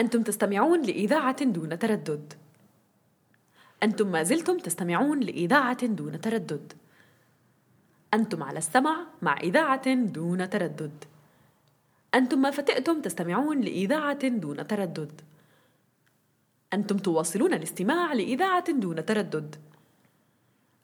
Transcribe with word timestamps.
أنتم 0.00 0.22
تستمعون 0.22 0.82
لإذاعة 0.82 1.44
دون 1.44 1.78
تردد. 1.78 2.32
أنتم 3.82 4.12
ما 4.12 4.22
زلتم 4.22 4.58
تستمعون 4.58 5.20
لإذاعة 5.20 5.86
دون 5.86 6.20
تردد. 6.20 6.72
أنتم 8.14 8.42
على 8.42 8.58
السمع 8.58 8.96
مع 9.22 9.36
إذاعة 9.36 9.94
دون 9.94 10.50
تردد. 10.50 11.04
أنتم 12.14 12.42
ما 12.42 12.50
فتئتم 12.50 13.00
تستمعون 13.00 13.60
لإذاعة 13.60 14.28
دون 14.28 14.66
تردد. 14.66 15.20
أنتم 16.72 16.96
تواصلون 16.96 17.54
الاستماع 17.54 18.12
لإذاعة 18.12 18.72
دون 18.72 19.06
تردد. 19.06 19.56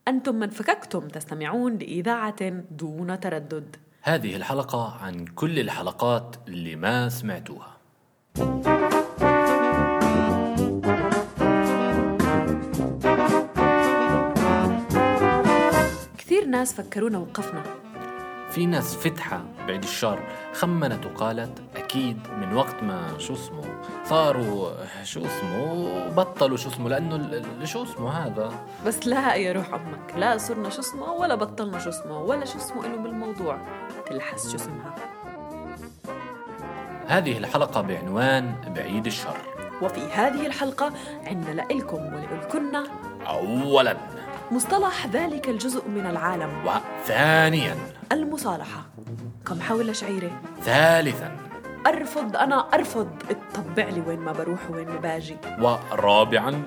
أنتم 0.08 0.34
من 0.34 0.48
فككتم 0.48 1.08
تستمعون 1.08 1.78
لإذاعة 1.78 2.48
دون 2.70 3.20
تردد. 3.20 3.76
هذه 4.02 4.36
الحلقة 4.36 4.96
عن 5.02 5.24
كل 5.24 5.58
الحلقات 5.58 6.36
اللي 6.48 6.76
ما 6.76 7.08
سمعتوها. 7.08 7.76
كثير 16.46 16.58
ناس 16.58 16.74
فكرونا 16.74 17.18
وقفنا 17.18 17.62
في 18.50 18.66
ناس 18.66 18.96
فتحة 18.96 19.44
بعد 19.68 19.82
الشر. 19.82 20.18
خمنت 20.52 21.06
وقالت 21.06 21.62
أكيد 21.76 22.18
من 22.40 22.54
وقت 22.54 22.82
ما 22.82 23.18
شو 23.18 23.34
اسمه 23.34 23.64
صاروا 24.04 24.70
شو 25.04 25.20
اسمه 25.26 26.08
بطلوا 26.08 26.56
شو 26.56 26.68
اسمه 26.68 26.88
لأنه 26.88 27.64
شو 27.64 27.82
اسمه 27.82 28.10
هذا؟ 28.10 28.52
بس 28.86 29.06
لا 29.06 29.34
يا 29.34 29.52
روح 29.52 29.74
أمك. 29.74 30.14
لا 30.16 30.38
صرنا 30.38 30.70
شو 30.70 30.80
اسمه 30.80 31.12
ولا 31.12 31.34
بطلنا 31.34 31.78
شو 31.78 31.88
اسمه 31.88 32.22
ولا 32.22 32.44
شو 32.44 32.58
اسمه 32.58 32.86
إنه 32.86 32.96
بالموضوع. 32.96 33.58
تلحس 34.06 34.50
شو 34.50 34.56
اسمها. 34.56 34.94
هذه 37.06 37.38
الحلقة 37.38 37.80
بعنوان 37.80 38.54
بعيد 38.76 39.06
الشر. 39.06 39.36
وفي 39.82 40.00
هذه 40.00 40.46
الحلقة 40.46 40.92
عندنا 41.26 41.52
لإلكم 41.52 41.96
ولإلكن. 41.96 42.76
أولا. 43.26 43.96
مصطلح 44.50 45.06
ذلك 45.06 45.48
الجزء 45.48 45.88
من 45.88 46.06
العالم. 46.06 46.50
وثانيا 46.66 47.76
المصالحة. 48.12 48.86
كم 49.46 49.60
حول 49.60 49.96
شعيري؟ 49.96 50.32
ثالثا. 50.62 51.36
أرفض 51.86 52.36
أنا 52.36 52.74
أرفض. 52.74 53.08
تطبع 53.54 53.84
لي 53.84 54.00
وين 54.00 54.20
ما 54.20 54.32
بروح 54.32 54.70
وين 54.70 54.88
ما 54.88 54.96
باجي. 54.96 55.36
ورابعا 55.60 56.62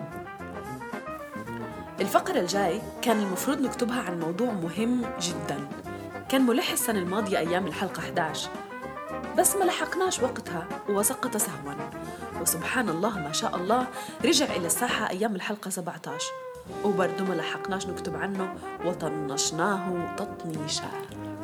الفقرة 2.00 2.40
الجاي 2.40 2.82
كان 3.02 3.20
المفروض 3.20 3.62
نكتبها 3.62 4.02
عن 4.02 4.20
موضوع 4.20 4.52
مهم 4.52 5.02
جدا. 5.22 5.68
كان 6.30 6.42
ملح 6.42 6.72
السنة 6.72 7.00
الماضية 7.00 7.38
أيام 7.38 7.68
الحلقة 7.68 8.00
11 8.00 8.50
بس 9.38 9.56
ما 9.56 9.64
لحقناش 9.64 10.20
وقتها 10.20 10.68
وسقط 10.90 11.38
سهوا 11.38 11.74
وسبحان 12.42 12.90
الله 12.90 13.20
ما 13.20 13.32
شاء 13.32 13.56
الله 13.56 13.88
رجع 14.26 14.46
إلى 14.46 14.66
الساحة 14.68 15.10
أيام 15.10 15.36
الحلقة 15.36 15.70
17 15.70 16.26
وبرضه 16.84 17.24
ما 17.24 17.34
لحقناش 17.34 17.88
نكتب 17.88 18.16
عنه 18.16 18.54
وطنشناه 18.86 20.16
تطنيشا. 20.16 20.92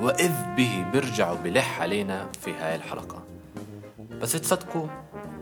وإذ 0.02 0.32
به 0.58 0.86
بيرجعوا 0.94 1.38
بلح 1.38 1.82
علينا 1.82 2.28
في 2.42 2.54
هاي 2.54 2.76
الحلقة. 2.76 3.24
بس 4.22 4.32
تصدقوا 4.32 4.88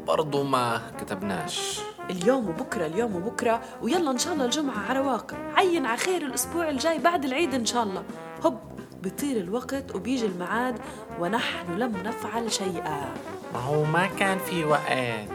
برضو 0.07 0.43
ما 0.43 0.81
كتبناش. 0.99 1.79
اليوم 2.09 2.49
وبكرة 2.49 2.85
اليوم 2.85 3.15
وبكرة 3.15 3.61
ويلا 3.81 4.11
إن 4.11 4.17
شاء 4.17 4.33
الله 4.33 4.45
الجمعة 4.45 4.79
على 4.89 4.99
رواق. 4.99 5.35
عين 5.55 5.85
على 5.85 5.97
خير 5.97 6.25
الأسبوع 6.25 6.69
الجاي 6.69 6.99
بعد 6.99 7.25
العيد 7.25 7.53
إن 7.53 7.65
شاء 7.65 7.83
الله. 7.83 8.03
هب 8.45 8.59
بيطير 9.01 9.37
الوقت 9.37 9.95
وبيجي 9.95 10.25
الميعاد 10.25 10.79
ونحن 11.19 11.77
لم 11.77 11.97
نفعل 11.97 12.51
شيئا. 12.51 13.13
ما 13.53 13.59
هو 13.59 13.83
ما 13.83 14.07
كان 14.07 14.37
في 14.37 14.65
وقت. 14.65 15.29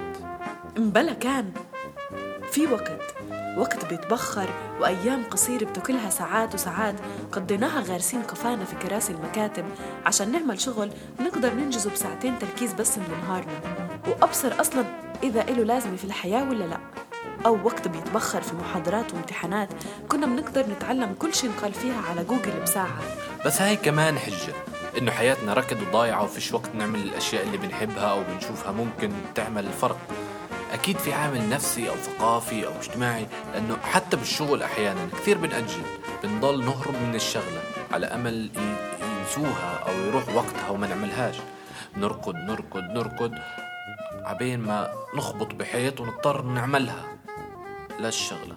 مبلا 0.77 1.13
كان 1.13 1.53
في 2.51 2.67
وقت. 2.67 3.15
وقت 3.59 3.85
بيتبخر 3.85 4.49
وأيام 4.81 5.25
قصيرة 5.31 5.65
بتاكلها 5.65 6.11
ساعات 6.11 6.55
وساعات. 6.55 6.95
قضيناها 7.33 7.81
غارسين 7.81 8.23
قفانا 8.23 8.65
في 8.65 8.77
كراسي 8.77 9.13
المكاتب. 9.13 9.65
عشان 10.07 10.33
نعمل 10.33 10.61
شغل 10.61 10.91
نقدر 11.21 11.55
ننجزه 11.55 11.91
بساعتين 11.91 12.39
تركيز 12.39 12.73
بس 12.73 12.99
من 12.99 13.23
نهارنا. 13.23 13.61
وأبصر 14.09 14.61
أصلا 14.61 14.85
إذا 15.23 15.43
إله 15.43 15.63
لازمة 15.63 15.97
في 15.97 16.05
الحياة 16.05 16.49
ولا 16.49 16.65
لأ. 16.65 16.79
أو 17.47 17.59
وقت 17.65 17.89
بيتبخر 17.89 18.41
في 18.41 18.55
محاضرات 18.55 19.15
وامتحانات. 19.15 19.69
كنا 20.09 20.27
بنقدر 20.27 20.67
نتعلم 20.67 21.15
كل 21.19 21.35
شيء 21.35 21.51
نقال 21.51 21.73
فيها 21.73 22.01
على 22.11 22.25
جوجل 22.25 22.61
بساعة. 22.63 22.99
بس 23.47 23.63
هاي 23.63 23.77
كمان 23.77 24.19
حجة. 24.19 24.55
إنه 24.99 25.11
حياتنا 25.11 25.55
ركض 25.55 25.77
وضايعة 25.89 26.25
وفيش 26.25 26.53
وقت 26.53 26.75
نعمل 26.75 26.99
الأشياء 26.99 27.43
اللي 27.43 27.57
بنحبها 27.57 28.05
أو 28.11 28.23
بنشوفها. 28.23 28.73
ممكن 28.73 29.13
تعمل 29.35 29.67
الفرق 29.67 29.99
أكيد 30.73 30.99
في 30.99 31.13
عامل 31.13 31.49
نفسي 31.49 31.89
أو 31.91 31.95
ثقافي 31.97 32.67
أو 32.67 32.73
اجتماعي 32.81 33.27
لأنه 33.53 33.77
حتى 33.83 34.17
بالشغل 34.17 34.63
أحيانا 34.63 35.09
كثير 35.13 35.39
بنأجل 35.39 35.83
بنضل 36.23 36.65
نهرب 36.65 36.95
من 36.95 37.15
الشغلة 37.15 37.63
على 37.93 38.07
أمل 38.07 38.51
ي- 38.57 38.77
ينسوها 39.21 39.79
أو 39.89 39.93
يروح 40.07 40.29
وقتها 40.35 40.69
وما 40.71 40.87
نعملهاش. 40.87 41.37
نركض 41.97 42.35
نركض 42.37 42.83
نركض 42.83 43.33
عبين 44.25 44.61
ما 44.61 44.93
نخبط 45.17 45.55
بحيط 45.55 46.01
ونضطر 46.01 46.43
نعملها. 46.43 47.05
للشغلة 48.01 48.57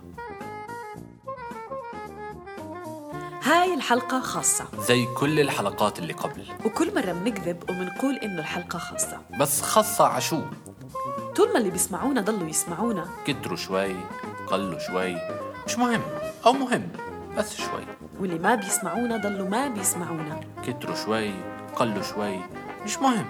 هاي 3.43 3.73
الحلقة 3.73 4.21
خاصة. 4.21 4.65
زي 4.79 5.05
كل 5.05 5.39
الحلقات 5.39 5.99
اللي 5.99 6.13
قبل. 6.13 6.45
وكل 6.65 6.95
مرة 6.95 7.11
بنكذب 7.11 7.63
وبنقول 7.69 8.15
إنه 8.15 8.39
الحلقة 8.39 8.79
خاصة. 8.79 9.21
بس 9.39 9.61
خاصة 9.61 10.05
عشو. 10.07 10.41
طول 11.35 11.53
ما 11.53 11.57
اللي 11.57 11.69
بيسمعونا 11.69 12.21
ضلوا 12.21 12.49
يسمعونا. 12.49 13.05
كتروا 13.27 13.57
شوي 13.57 13.95
قلوا 14.47 14.79
شوي. 14.79 15.17
مش 15.67 15.77
مهم 15.77 16.01
أو 16.45 16.53
مهم 16.53 16.89
بس 17.37 17.55
شوي. 17.55 17.83
واللي 18.19 18.39
ما 18.39 18.55
بيسمعونا 18.55 19.17
ضلوا 19.17 19.49
ما 19.49 19.67
بيسمعونا. 19.67 20.39
كتروا 20.67 20.95
شوي 20.95 21.31
قلوا 21.75 22.03
شوي. 22.03 22.39
مش 22.85 22.97
مهم 22.97 23.25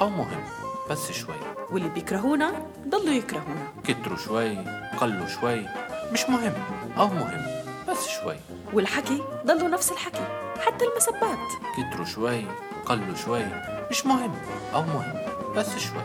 أو 0.00 0.08
مهم 0.08 0.44
بس 0.90 1.12
شوي. 1.12 1.34
واللي 1.70 1.88
بيكرهونا 1.88 2.52
ضلوا 2.88 3.14
يكرهونا. 3.14 3.68
كتروا 3.84 4.16
شوي 4.16 4.58
قلوا 5.00 5.26
شوي. 5.26 5.66
مش 6.12 6.24
مهم 6.28 6.54
أو 6.98 7.06
مهم 7.06 7.46
بس 7.88 8.08
شوي. 8.08 8.36
والحكي 8.72 9.22
ضلوا 9.46 9.68
نفس 9.68 9.92
الحكي 9.92 10.24
حتى 10.66 10.84
المسبات. 10.84 11.48
كتروا 11.76 12.06
شوي 12.06 12.44
قلوا 12.86 13.14
شوي. 13.24 13.44
مش 13.90 14.06
مهم 14.06 14.34
أو 14.74 14.82
مهم 14.82 15.14
بس 15.56 15.78
شوي. 15.78 16.02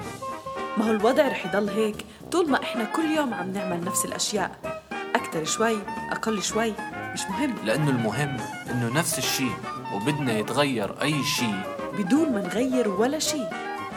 ما 0.77 0.85
هو 0.85 0.91
الوضع 0.91 1.27
رح 1.27 1.45
يضل 1.45 1.69
هيك؟ 1.69 2.05
طول 2.31 2.49
ما 2.49 2.63
إحنا 2.63 2.83
كل 2.83 3.05
يوم 3.05 3.33
عم 3.33 3.53
نعمل 3.53 3.83
نفس 3.83 4.05
الأشياء. 4.05 4.81
أكتر 5.15 5.45
شوي 5.45 5.77
أقل 6.11 6.43
شوي 6.43 6.73
مش 7.13 7.21
مهم. 7.29 7.55
لأنه 7.65 7.89
المهم 7.89 8.37
إنه 8.71 8.99
نفس 8.99 9.17
الشي 9.17 9.49
وبدنا 9.93 10.33
يتغير 10.33 11.01
أي 11.01 11.23
شي. 11.23 11.51
بدون 11.97 12.31
ما 12.31 12.41
نغير 12.41 12.89
ولا 12.89 13.19
شيء 13.19 13.49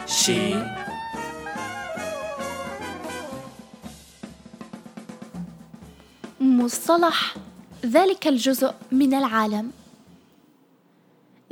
شي. 0.05 0.55
مصطلح. 6.39 7.35
ذلك 7.85 8.27
الجزء 8.27 8.73
من 8.91 9.13
العالم. 9.13 9.71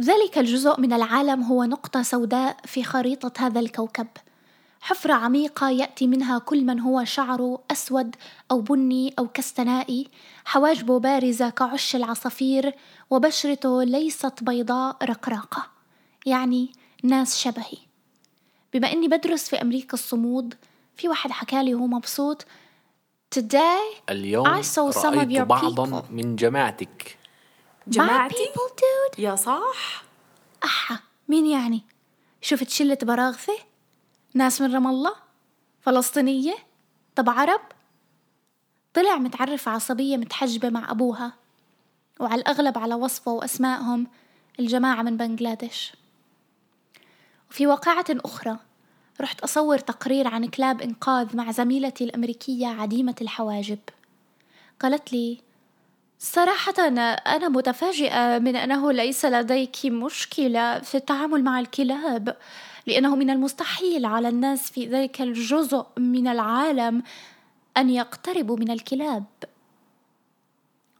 ذلك 0.01 0.37
الجزء 0.37 0.79
من 0.79 0.93
العالم 0.93 1.43
هو 1.43 1.63
نقطة 1.63 2.01
سوداء 2.01 2.57
في 2.65 2.83
خريطة 2.83 3.31
هذا 3.37 3.59
الكوكب. 3.59 4.07
حفرة 4.81 5.13
عميقة 5.13 5.69
يأتي 5.69 6.07
منها 6.07 6.39
كل 6.39 6.65
من 6.65 6.79
هو 6.79 7.03
شعره 7.03 7.59
أسود 7.71 8.15
أو 8.51 8.61
بني 8.61 9.13
أو 9.19 9.27
كستنائي 9.27 10.07
حواجبه 10.45 10.99
بارزة 10.99 11.49
كعش 11.49 11.95
العصافير 11.95 12.73
وبشرته 13.09 13.83
ليست 13.83 14.43
بيضاء 14.43 14.97
رقراقة 15.03 15.67
يعني 16.25 16.71
ناس 17.03 17.37
شبهي 17.37 17.77
بما 18.73 18.91
إني 18.91 19.07
بدرس 19.07 19.49
في 19.49 19.61
أمريكا 19.61 19.93
الصمود 19.93 20.53
في 20.95 21.09
واحد 21.09 21.31
حكالي 21.31 21.75
وهو 21.75 21.87
مبسوط 21.87 22.45
Today 23.39 24.09
اليوم 24.09 24.61
I 24.61 24.61
saw 24.65 24.91
some 24.91 25.13
of 25.17 25.29
your 25.31 25.41
بعضا 25.41 26.01
people. 26.01 26.11
من 26.11 26.35
جماعتك 26.35 27.17
جماعتي 27.87 28.35
My 28.35 28.37
people 28.37 28.71
dude 28.71 29.19
يا 29.19 29.35
صح 29.35 30.03
أحا 30.63 30.99
مين 31.27 31.45
يعني؟ 31.45 31.83
شفت 32.41 32.69
شلة 32.69 32.97
براغثة؟ 33.03 33.53
ناس 34.37 34.61
من 34.61 34.73
رام 34.73 34.87
الله؟ 34.87 35.13
فلسطينية؟ 35.81 36.55
طب 37.15 37.29
عرب؟ 37.29 37.61
طلع 38.93 39.15
متعرف 39.15 39.67
على 39.67 39.79
صبية 39.79 40.17
متحجبة 40.17 40.69
مع 40.69 40.91
أبوها 40.91 41.33
وعلى 42.19 42.41
الأغلب 42.41 42.77
على 42.77 42.95
وصفه 42.95 43.31
وأسمائهم 43.31 44.07
الجماعة 44.59 45.01
من 45.01 45.17
بنغلاديش 45.17 45.93
وفي 47.51 47.67
واقعة 47.67 48.05
أخرى 48.09 48.57
رحت 49.21 49.41
أصور 49.41 49.77
تقرير 49.77 50.27
عن 50.27 50.45
كلاب 50.45 50.81
إنقاذ 50.81 51.37
مع 51.37 51.51
زميلتي 51.51 52.03
الأمريكية 52.03 52.67
عديمة 52.67 53.15
الحواجب 53.21 53.79
قالت 54.79 55.13
لي 55.13 55.41
صراحة 56.19 56.87
أنا 56.87 57.49
متفاجئة 57.49 58.39
من 58.39 58.55
أنه 58.55 58.91
ليس 58.91 59.25
لديك 59.25 59.85
مشكلة 59.85 60.79
في 60.79 60.95
التعامل 60.95 61.43
مع 61.43 61.59
الكلاب 61.59 62.37
لأنه 62.87 63.15
من 63.15 63.29
المستحيل 63.29 64.05
على 64.05 64.29
الناس 64.29 64.71
في 64.71 64.87
ذلك 64.87 65.21
الجزء 65.21 65.85
من 65.97 66.27
العالم 66.27 67.03
أن 67.77 67.89
يقتربوا 67.89 68.57
من 68.57 68.71
الكلاب. 68.71 69.25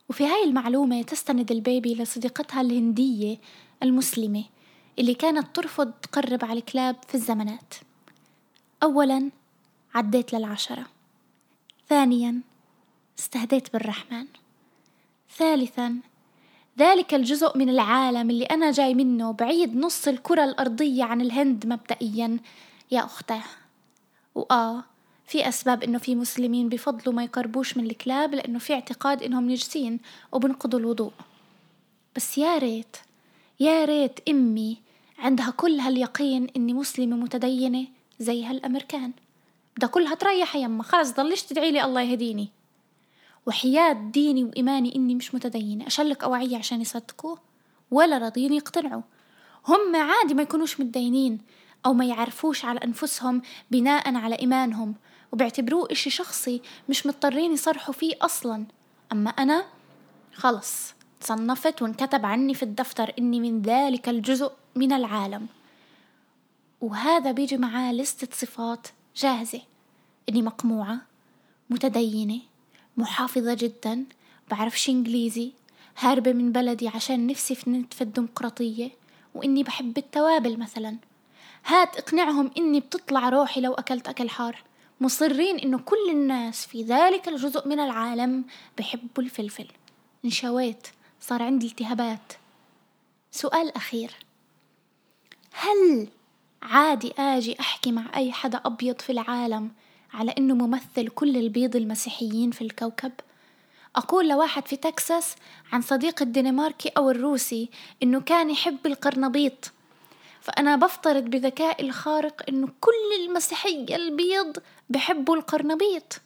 وفي 0.09 0.25
هاي 0.25 0.43
المعلومة 0.43 1.01
تستند 1.01 1.51
البيبي 1.51 1.95
لصديقتها 1.95 2.61
الهندية 2.61 3.37
المسلمة 3.83 4.43
اللي 4.99 5.13
كانت 5.13 5.55
ترفض 5.55 5.91
تقرب 5.91 6.45
على 6.45 6.59
الكلاب 6.59 6.95
في 7.07 7.15
الزمنات 7.15 7.73
أولا 8.83 9.31
عديت 9.95 10.33
للعشرة. 10.33 10.85
ثانيا 11.89 12.41
استهديت 13.19 13.73
بالرحمن. 13.73 14.25
ثالثا 15.37 15.99
ذلك 16.79 17.13
الجزء 17.13 17.57
من 17.57 17.69
العالم 17.69 18.29
اللي 18.29 18.45
أنا 18.45 18.71
جاي 18.71 18.93
منه 18.93 19.31
بعيد 19.31 19.77
نص 19.77 20.07
الكرة 20.07 20.43
الأرضية 20.43 21.03
عن 21.03 21.21
الهند 21.21 21.65
مبدئيا. 21.65 22.39
يا 22.91 23.05
أختاه 23.05 23.43
وآه 24.35 24.83
في 25.27 25.49
أسباب 25.49 25.83
إنه 25.83 25.97
في 25.97 26.15
مسلمين 26.15 26.69
بفضلوا 26.69 27.15
ما 27.15 27.23
يقربوش 27.23 27.77
من 27.77 27.85
الكلاب 27.85 28.35
لأنه 28.35 28.59
في 28.59 28.73
اعتقاد 28.73 29.23
إنهم 29.23 29.49
نجسين 29.51 29.99
وبنقضوا 30.31 30.79
الوضوء. 30.79 31.11
بس 32.15 32.37
يا 32.37 32.57
ريت 32.57 32.97
يا 33.59 33.85
ريت 33.85 34.19
أمي 34.29 34.77
عندها 35.19 35.49
كل 35.57 35.79
هاليقين 35.79 36.47
إني 36.55 36.73
مسلمة 36.73 37.15
متدينة 37.15 37.85
زي 38.19 38.45
هالأمريكان. 38.45 39.11
بدها 39.77 39.89
كلها 39.89 40.15
تريح 40.15 40.55
يما 40.55 40.83
خلص 40.83 41.11
ضلش 41.11 41.41
تدعي 41.41 41.71
لي 41.71 41.83
الله 41.83 42.01
يهديني. 42.01 42.49
وحياة 43.47 43.93
ديني 43.93 44.43
وإيماني 44.43 44.95
إني 44.95 45.15
مش 45.15 45.35
متدينة. 45.35 45.87
أشلك 45.87 46.23
أوعية 46.23 46.57
عشان 46.57 46.81
يصدقوا 46.81 47.35
ولا 47.91 48.17
راضيين 48.17 48.53
يقتنعوا. 48.53 49.01
هم 49.67 49.95
عادي 49.95 50.33
ما 50.33 50.41
يكونوش 50.41 50.79
متدينين 50.79 51.41
أو 51.85 51.93
ما 51.93 52.05
يعرفوش 52.05 52.65
على 52.65 52.79
أنفسهم 52.83 53.41
بناء 53.71 54.15
على 54.15 54.35
إيمانهم. 54.35 54.95
وبيعتبروه 55.31 55.87
إشي 55.91 56.09
شخصي 56.09 56.61
مش 56.89 57.05
مضطرين 57.05 57.53
يصرحوا 57.53 57.93
فيه 57.93 58.13
أصلا. 58.21 58.65
أما 59.11 59.29
أنا 59.29 59.65
خلص 60.33 60.93
تصنفت 61.19 61.81
وانكتب 61.81 62.25
عني 62.25 62.53
في 62.53 62.63
الدفتر 62.63 63.13
إني 63.19 63.39
من 63.39 63.61
ذلك 63.61 64.09
الجزء 64.09 64.51
من 64.75 64.91
العالم. 64.93 65.47
وهذا 66.81 67.31
بيجي 67.31 67.57
معاه 67.57 67.93
لستة 67.93 68.27
صفات 68.31 68.87
جاهزة. 69.15 69.61
إني 70.29 70.41
مقموعة 70.41 70.97
متدينة 71.69 72.39
محافظة 72.97 73.53
جدا 73.53 74.05
بعرفش 74.51 74.89
إنجليزي 74.89 75.51
هاربة 75.99 76.33
من 76.33 76.51
بلدي 76.51 76.87
عشان 76.87 77.27
نفسي 77.27 77.55
في 77.55 78.01
الديمقراطية 78.01 78.91
وإني 79.35 79.63
بحب 79.63 79.97
التوابل 79.97 80.59
مثلا. 80.59 80.97
هات 81.65 81.97
اقنعهم 81.97 82.51
إني 82.57 82.79
بتطلع 82.79 83.29
روحي 83.29 83.61
لو 83.61 83.73
أكلت 83.73 84.07
أكل 84.07 84.29
حار. 84.29 84.63
مصرين 85.01 85.59
إنه 85.59 85.79
كل 85.79 86.09
الناس 86.09 86.65
في 86.65 86.83
ذلك 86.83 87.27
الجزء 87.27 87.67
من 87.67 87.79
العالم 87.79 88.45
بحبوا 88.77 89.23
الفلفل. 89.23 89.67
انشويت 90.25 90.87
صار 91.21 91.43
عندي 91.43 91.67
التهابات. 91.67 92.33
سؤال 93.31 93.75
أخير. 93.75 94.11
هل 95.51 96.07
عادي 96.61 97.13
آجي 97.19 97.59
أحكي 97.59 97.91
مع 97.91 98.05
أي 98.15 98.31
حدا 98.31 98.61
أبيض 98.65 99.01
في 99.01 99.11
العالم 99.11 99.71
على 100.17 100.33
إنه 100.37 100.53
ممثل 100.53 101.07
كل 101.07 101.37
البيض 101.37 101.75
المسيحيين 101.75 102.51
في 102.51 102.61
الكوكب؟ 102.61 103.11
أقول 103.95 104.29
لواحد 104.29 104.67
في 104.67 104.75
تكساس 104.75 105.35
عن 105.71 105.81
صديق 105.81 106.21
الدنماركي 106.21 106.89
أو 106.97 107.09
الروسي 107.11 107.69
إنه 108.03 108.21
كان 108.21 108.49
يحب 108.49 108.77
القرنبيط. 108.85 109.71
فأنا 110.41 110.75
بفترض 110.75 111.23
بذكائي 111.23 111.85
الخارق 111.85 112.43
إنه 112.49 112.67
كل 112.81 113.25
المسيحية 113.25 113.95
البيض 113.95 114.57
بحبوا 114.89 115.35
القرنبيط. 115.35 116.21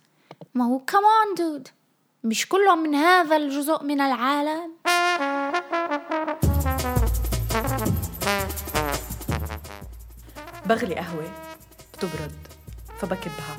ما 0.55 0.65
هو 0.65 0.79
كمان 0.79 1.35
دود 1.37 1.67
مش 2.23 2.47
كلهم 2.47 2.83
من 2.83 2.95
هذا 2.95 3.35
الجزء 3.35 3.83
من 3.83 4.01
العالم. 4.01 4.71
بغلي 10.65 10.95
قهوة 10.95 11.31
بتبرد 11.93 12.31
فبكبها. 12.99 13.57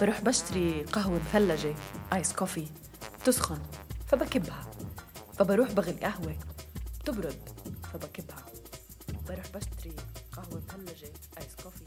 بروح 0.00 0.20
بشتري 0.20 0.82
قهوة 0.82 1.20
مثلجة 1.28 1.74
آيس 2.12 2.32
كوفي 2.32 2.66
بتسخن 3.22 3.58
فبكبها. 4.06 4.70
فبروح 5.38 5.72
بغلي 5.72 5.92
قهوة 5.92 6.36
بتبرد 7.00 7.48
فبكبها. 7.92 8.44
بروح 9.28 9.46
بشتري 9.54 9.96
قهوة 10.32 10.62
مثلجة 10.68 11.12
آيس 11.38 11.54
كوفي 11.62 11.84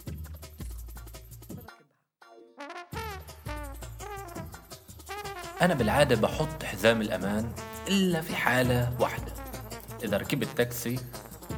أنا 5.61 5.73
بالعادة 5.73 6.15
بحط 6.15 6.63
حزام 6.63 7.01
الأمان 7.01 7.51
إلا 7.87 8.21
في 8.21 8.35
حالة 8.35 8.93
واحدة. 8.99 9.33
إذا 10.03 10.17
ركبت 10.17 10.47
تاكسي 10.57 10.99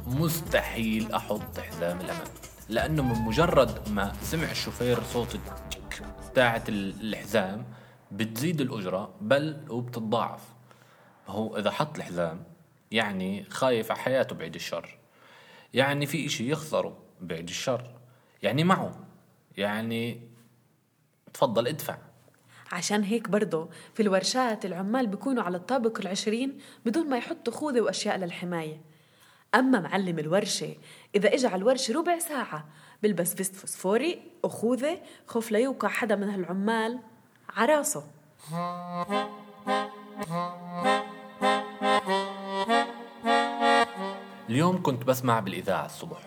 مستحيل 0.06 1.12
أحط 1.12 1.60
حزام 1.60 2.00
الأمان 2.00 2.28
لأنه 2.68 3.02
من 3.02 3.14
مجرد 3.14 3.88
ما 3.88 4.12
سمع 4.22 4.50
الشوفير 4.50 4.98
صوت 5.12 5.36
بتاعة 6.38 6.64
الحزام 6.68 7.64
بتزيد 8.12 8.60
الأجرة 8.60 9.14
بل 9.20 9.56
وبتتضاعف. 9.70 10.40
هو 11.28 11.56
إذا 11.56 11.70
حط 11.70 11.96
الحزام 11.96 12.44
يعني 12.90 13.44
خايف 13.50 13.90
على 13.90 14.00
حياته 14.00 14.36
بعيد 14.36 14.54
الشر. 14.54 14.98
يعني 15.74 16.06
في 16.06 16.26
إشي 16.26 16.50
يخسره 16.50 16.98
بعيد 17.20 17.48
الشر. 17.48 17.90
يعني 18.42 18.64
معه. 18.64 19.04
يعني 19.56 20.20
تفضل 21.34 21.66
ادفع. 21.66 21.98
عشان 22.72 23.02
هيك 23.02 23.28
برضه 23.28 23.68
في 23.94 24.02
الورشات 24.02 24.64
العمال 24.64 25.06
بيكونوا 25.06 25.42
على 25.42 25.56
الطابق 25.56 25.98
العشرين 26.00 26.58
بدون 26.86 27.08
ما 27.08 27.16
يحطوا 27.16 27.52
خوذة 27.52 27.80
وأشياء 27.80 28.16
للحماية. 28.16 28.80
أما 29.54 29.80
معلم 29.80 30.18
الورشة 30.18 30.76
إذا 31.14 31.34
إجا 31.34 31.48
على 31.48 31.58
الورشة 31.58 31.94
ربع 31.94 32.18
ساعة 32.18 32.68
بلبس 33.02 33.34
فيست 33.34 33.54
فوسفوري 33.56 34.22
وخوذة 34.42 35.00
خوف 35.26 35.52
ليوقع 35.52 35.88
حدا 35.88 36.16
من 36.16 36.30
هالعمال 36.30 36.98
عراسه 37.56 38.04
اليوم 44.48 44.82
كنت 44.82 45.04
بسمع 45.04 45.40
بالإذاعة 45.40 45.86
الصبح. 45.86 46.18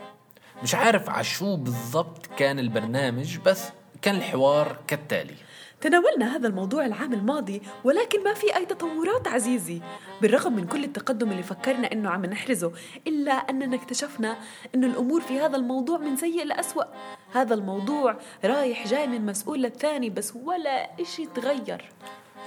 مش 0.63 0.75
عارف 0.75 1.09
عشو 1.09 1.55
بالضبط 1.55 2.25
كان 2.37 2.59
البرنامج 2.59 3.37
بس 3.37 3.69
كان 4.01 4.15
الحوار 4.15 4.77
كالتالي. 4.87 5.35
تناولنا 5.81 6.35
هذا 6.35 6.47
الموضوع 6.47 6.85
العام 6.85 7.13
الماضي 7.13 7.61
ولكن 7.83 8.23
ما 8.23 8.33
في 8.33 8.55
أي 8.55 8.65
تطورات 8.65 9.27
عزيزي. 9.27 9.81
بالرغم 10.21 10.53
من 10.53 10.67
كل 10.67 10.83
التقدم 10.83 11.31
اللي 11.31 11.43
فكرنا 11.43 11.91
أنه 11.91 12.09
عم 12.09 12.25
نحرزه 12.25 12.71
إلا 13.07 13.31
أننا 13.31 13.75
اكتشفنا 13.75 14.37
أن 14.75 14.83
الأمور 14.83 15.21
في 15.21 15.39
هذا 15.39 15.55
الموضوع 15.57 15.97
من 15.97 16.15
سيء 16.15 16.45
لأسوأ. 16.45 16.83
هذا 17.33 17.53
الموضوع 17.53 18.17
رايح 18.45 18.87
جاي 18.87 19.07
من 19.07 19.25
مسؤول 19.25 19.61
للثاني 19.61 20.09
بس 20.09 20.33
ولا 20.35 21.01
إشي 21.01 21.25
تغير. 21.25 21.91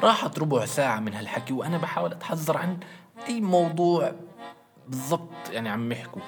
راحت 0.01 0.39
ربع 0.39 0.65
ساعة 0.65 1.01
من 1.01 1.15
هالحكي 1.15 1.53
وأنا 1.53 1.79
بحاول 1.79 2.13
أتحذر 2.13 2.57
عن 2.57 2.79
أي 3.29 3.41
موضوع 3.41 4.13
بالضبط 4.89 5.51
يعني 5.51 5.69
عم 5.69 5.93
يحكوا. 5.93 6.23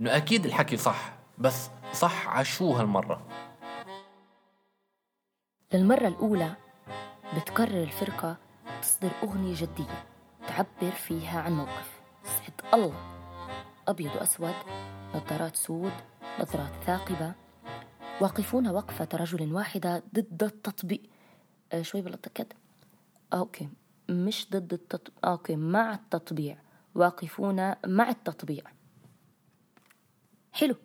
إنه 0.00 0.16
أكيد 0.16 0.44
الحكي 0.44 0.76
صح 0.76 1.12
بس 1.38 1.70
صح 1.92 2.28
عشو 2.28 2.72
هالمرة. 2.72 3.22
للمرة 5.74 6.08
الأولى 6.08 6.56
بتقرر 7.36 7.82
الفرقة 7.82 8.36
تصدر 8.82 9.10
أغنية 9.22 9.54
جدية 9.54 10.04
تعبر 10.48 10.90
فيها 10.90 11.40
عن 11.40 11.52
موقف. 11.52 12.00
سعد 12.24 12.74
الله 12.74 12.94
أبيض 13.88 14.14
وأسود 14.16 14.54
نظارات 15.14 15.56
سود 15.56 15.92
نظرات 16.40 16.72
ثاقبة. 16.86 17.32
واقفون 18.20 18.68
وقفة 18.68 19.08
رجل 19.14 19.52
واحدة 19.52 20.02
ضد 20.14 20.42
التطبيع. 20.42 21.02
آه 21.72 21.82
شوي 21.82 22.00
بلطكت 22.02 22.52
okay 23.32 23.68
مش 24.08 24.48
ضد 24.50 24.72
التطبيع 24.72 25.26
okay 25.26 25.56
مع 25.56 25.94
التطبيع. 25.94 26.58
واقفون 26.94 27.74
مع 27.86 28.08
التطبيع. 28.08 28.64
حلو. 30.52 30.76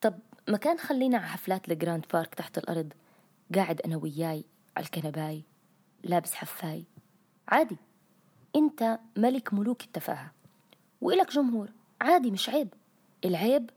طب 0.00 0.18
ما 0.48 0.56
كان 0.56 0.78
خلينا 0.78 1.18
على 1.18 1.26
حفلات 1.26 1.68
الجراند 1.68 2.06
بارك 2.12 2.34
تحت 2.34 2.58
الأرض. 2.58 2.92
قاعد 3.54 3.80
أنا 3.80 3.96
وياي 3.96 4.44
على 4.76 4.86
الكنباي 4.86 5.42
لابس 6.04 6.34
حفاي. 6.34 6.84
عادي 7.48 7.76
أنت 8.56 8.98
ملك 9.16 9.54
ملوك 9.54 9.82
التفاهة. 9.82 10.32
وإلك 11.00 11.32
جمهور 11.32 11.68
عادي 12.00 12.30
مش 12.30 12.48
عيب. 12.48 12.68
العيب 13.24 13.70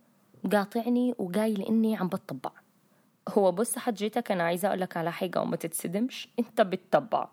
قاطعني 0.51 1.15
وقايل 1.17 1.61
إني 1.61 1.97
عم 1.97 2.07
بتطبع. 2.07 2.51
هو 3.29 3.51
بص 3.51 3.77
حجيتك 3.77 4.31
أنا 4.31 4.43
عايزة 4.43 4.67
أقول 4.67 4.81
لك 4.81 4.97
على 4.97 5.11
حاجة 5.11 5.41
وما 5.41 5.55
تتسدمش. 5.55 6.29
أنت 6.39 6.61
بتطبع. 6.61 7.27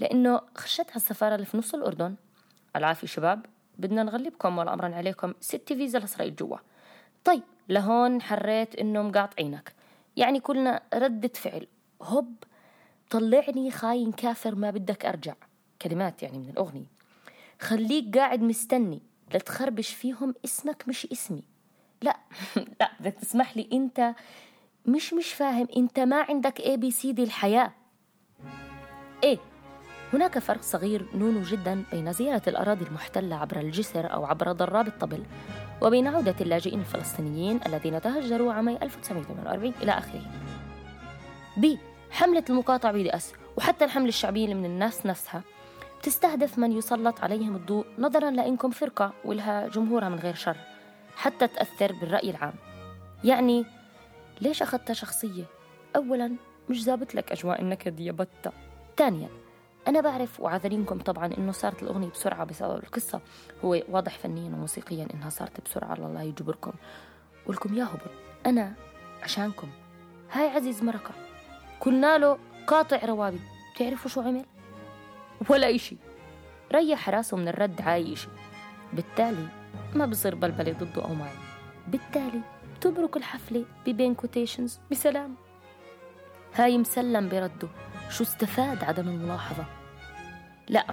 لأنه 0.00 0.40
خشت 0.56 0.86
هالسفارة 0.92 1.34
اللي 1.34 1.46
في 1.46 1.56
نص 1.56 1.74
الأردن. 1.74 2.14
العافية 2.76 3.06
شباب 3.06 3.46
بدنا 3.78 4.02
نغلبكم 4.02 4.58
ولا 4.58 4.74
أمرا 4.74 4.94
عليكم. 4.94 5.34
ست 5.40 5.72
فيزا 5.72 5.98
لإسرائيل 5.98 6.36
جوا. 6.36 6.56
طيب 7.24 7.42
لهون 7.68 8.22
حريت 8.22 8.74
إنه 8.74 9.02
مقاطعينك. 9.02 9.72
يعني 10.16 10.40
كلنا 10.40 10.82
ردة 10.94 11.30
فعل. 11.34 11.66
هوب 12.02 12.34
طلعني 13.10 13.70
خاين 13.70 14.12
كافر 14.12 14.54
ما 14.54 14.70
بدك 14.70 15.06
أرجع. 15.06 15.34
كلمات 15.82 16.22
يعني 16.22 16.38
من 16.38 16.48
الأغنية. 16.48 16.86
خليك 17.60 18.18
قاعد 18.18 18.42
مستني. 18.42 19.00
لتخربش 19.34 19.94
فيهم 19.94 20.34
اسمك 20.44 20.84
مش 20.88 21.06
اسمي. 21.12 21.42
لا 22.02 22.16
لا 22.80 22.90
بدك 23.00 23.14
تسمح 23.14 23.56
لي 23.56 23.68
أنت 23.72 24.14
مش 24.86 25.14
مش 25.14 25.32
فاهم. 25.32 25.68
أنت 25.76 26.00
ما 26.00 26.22
عندك 26.22 26.60
اي 26.60 26.76
بي 26.76 26.90
سي 26.90 27.12
دي 27.12 27.22
الحياة. 27.22 27.72
إيه؟ 29.24 29.38
هناك 30.12 30.38
فرق 30.38 30.62
صغير 30.62 31.06
نون 31.14 31.42
جدا 31.42 31.82
بين 31.92 32.12
زيارة 32.12 32.42
الأراضي 32.48 32.84
المحتلة 32.84 33.36
عبر 33.36 33.60
الجسر 33.60 34.12
أو 34.12 34.24
عبر 34.24 34.52
ضراب 34.52 34.86
الطبل 34.86 35.22
وبين 35.82 36.06
عودة 36.06 36.34
اللاجئين 36.40 36.80
الفلسطينيين 36.80 37.60
الذين 37.66 38.00
تهجروا 38.00 38.52
عام 38.52 38.68
1948 38.68 39.72
إلى 39.82 39.92
آخره. 39.92 40.22
ب 41.56 41.76
حملة 42.10 42.44
المقاطعة 42.50 42.92
بي 42.92 43.02
دي 43.02 43.16
أس 43.16 43.32
وحتى 43.56 43.84
الحملة 43.84 44.08
الشعبية 44.08 44.54
من 44.54 44.64
الناس 44.64 45.06
نفسها. 45.06 45.42
تستهدف 46.02 46.58
من 46.58 46.72
يسلط 46.72 47.20
عليهم 47.20 47.56
الضوء 47.56 47.86
نظرا 47.98 48.30
لأنكم 48.30 48.70
فرقة 48.70 49.12
ولها 49.24 49.68
جمهورها 49.68 50.08
من 50.08 50.18
غير 50.18 50.34
شر 50.34 50.56
حتى 51.16 51.46
تأثر 51.46 51.92
بالرأي 51.92 52.30
العام. 52.30 52.54
يعني 53.24 53.64
ليش 54.40 54.62
أخذتها 54.62 54.94
شخصية؟ 54.94 55.44
أولا 55.96 56.32
مش 56.70 56.84
ظابط 56.84 57.14
لك 57.14 57.32
أجواء 57.32 57.60
النكد 57.60 58.00
يا 58.00 58.12
بطة 58.12 58.52
ثانيا 58.96 59.28
أنا 59.88 60.00
بعرف 60.00 60.40
وعاذرينكم 60.40 60.98
طبعا 60.98 61.26
إنه 61.38 61.52
صارت 61.52 61.82
الأغنية 61.82 62.08
بسرعة 62.08 62.44
بسبب 62.44 62.76
القصة. 62.82 63.20
هو 63.64 63.82
واضح 63.88 64.18
فنيا 64.18 64.50
وموسيقيا 64.50 65.06
إنها 65.14 65.30
صارت 65.30 65.64
بسرعة 65.64 65.94
الله 65.94 66.22
يجبركم. 66.22 66.72
ولكم 67.46 67.74
يا 67.74 67.84
هبل 67.84 68.10
أنا 68.46 68.74
عشانكم. 69.22 69.68
هاي 70.32 70.48
عزيز 70.48 70.82
مرقة 70.82 71.14
قلنا 71.80 72.18
له 72.18 72.38
قاطع 72.66 73.04
روابي 73.04 73.40
بتعرفوا 73.74 74.10
شو 74.10 74.20
عمل؟ 74.20 74.44
ولا 75.48 75.74
إشي. 75.74 75.96
ريح 76.72 77.08
راسه 77.08 77.36
من 77.36 77.48
الرد 77.48 77.80
عايش 77.80 78.28
بالتالي 78.92 79.48
ما 79.94 80.06
بصير 80.06 80.34
بلبلة 80.34 80.72
ضده 80.72 81.04
أو 81.04 81.14
معي. 81.14 81.34
بالتالي 81.88 82.40
تبرك 82.80 83.16
الحفلة 83.16 83.64
ببين 83.86 84.14
كوتيشنز 84.14 84.80
بسلام. 84.90 85.34
هاي 86.54 86.78
مسلم 86.78 87.28
برده. 87.28 87.68
شو 88.12 88.24
استفاد 88.24 88.84
عدم 88.84 89.08
الملاحظة؟ 89.08 89.64
لا 90.68 90.86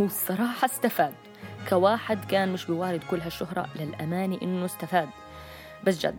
هو 0.00 0.04
الصراحة 0.04 0.64
استفاد. 0.64 1.14
كواحد 1.68 2.24
كان 2.24 2.52
مش 2.52 2.66
بوارد 2.66 3.00
كل 3.10 3.20
هالشهرة 3.20 3.68
للأمانة 3.76 4.38
إنه 4.42 4.64
استفاد. 4.64 5.08
بس 5.84 5.98
جد 6.06 6.16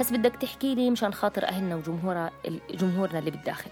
هس 0.00 0.12
بدك 0.12 0.36
تحكي 0.36 0.74
لي 0.74 0.90
مشان 0.90 1.14
خاطر 1.14 1.44
أهلنا 1.44 1.76
وجمهورنا 1.76 2.30
جمهورنا 2.70 3.18
اللي 3.18 3.30
بالداخل. 3.30 3.70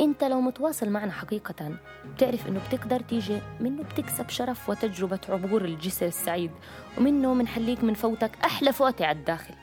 أنت 0.00 0.24
لو 0.24 0.40
متواصل 0.40 0.88
معنا 0.90 1.12
حقيقة 1.12 1.72
بتعرف 2.14 2.48
إنه 2.48 2.60
بتقدر 2.68 3.00
تيجي 3.00 3.40
منه 3.60 3.82
بتكسب 3.82 4.28
شرف 4.28 4.68
وتجربة 4.68 5.20
عبور 5.28 5.64
الجسر 5.64 6.06
السعيد 6.06 6.50
ومنه 6.98 7.34
منحليك 7.34 7.84
من 7.84 7.94
فوتك 7.94 8.30
أحلى 8.44 8.72
فوتة 8.72 9.06
على 9.06 9.18
الداخل. 9.18 9.54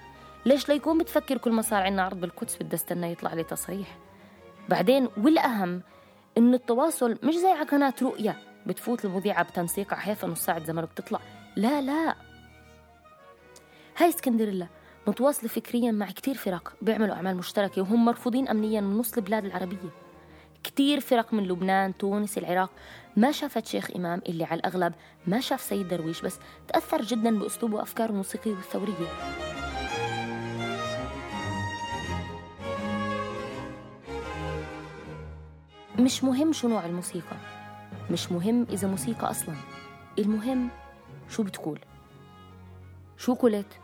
ليش 0.46 0.70
ليكون 0.70 0.98
بتفكر 0.98 1.38
كل 1.38 1.52
ما 1.52 1.62
صار 1.62 1.84
عنا 1.84 2.04
عرض 2.04 2.20
بالقدس 2.20 2.58
بدي 2.58 2.76
أستنى 2.76 3.12
يطلع 3.12 3.34
لي 3.34 3.44
تصريح؟ 3.44 3.98
بعدين 4.70 5.08
والأهم 5.18 5.82
إنه 6.38 6.56
التواصل 6.56 7.18
مش 7.24 7.36
زي 7.36 7.48
على 7.48 7.66
قناة 7.70 7.94
رؤية 8.02 8.38
بتفوت 8.68 9.06
المذيعة 9.06 9.44
بتنسيق 9.44 9.94
حيفا 9.94 10.28
نص 10.28 10.46
ساعة 10.46 10.66
زمان 10.66 10.84
وبتطلع 10.84 11.20
لا 11.56 11.82
لا. 11.82 12.16
هاي 13.98 14.10
اسكندريلا 14.10 14.68
متواصلة 15.08 15.50
فكريا 15.50 15.92
مع 15.92 16.06
كتير 16.12 16.36
فرق 16.36 16.74
بيعملوا 16.82 17.16
أعمال 17.16 17.38
مشتركة 17.38 17.82
وهم 17.82 18.06
مرفوضين 18.06 18.48
أمنيا 18.48 18.82
من 18.82 18.98
نص 18.98 19.14
البلاد 19.14 19.46
العربية. 19.46 19.90
كتير 20.64 21.00
فرق 21.00 21.34
من 21.34 21.44
لبنان 21.48 21.98
تونس 21.98 22.38
العراق. 22.38 22.70
ما 23.18 23.32
شافت 23.32 23.66
شيخ 23.66 23.92
إمام 23.96 24.22
اللي 24.30 24.44
على 24.44 24.60
الأغلب 24.60 24.94
ما 25.28 25.40
شاف 25.40 25.62
سيد 25.62 25.88
درويش 25.88 26.22
بس 26.22 26.40
تأثر 26.68 27.02
جدا 27.02 27.40
بأسلوبه 27.40 27.76
وأفكاره 27.76 28.10
الموسيقية 28.10 28.52
والثورية. 28.52 29.08
مش 36.00 36.24
مهم 36.24 36.54
شو 36.54 36.68
نوع 36.68 36.86
الموسيقى 36.86 37.36
مش 38.12 38.32
مهم 38.32 38.68
إذا 38.70 38.88
موسيقى 38.88 39.32
أصلا 39.32 39.56
المهم 40.20 40.70
شو 41.30 41.44
بتقول. 41.44 41.80
شو 43.18 43.34
قلت؟ 43.34 43.80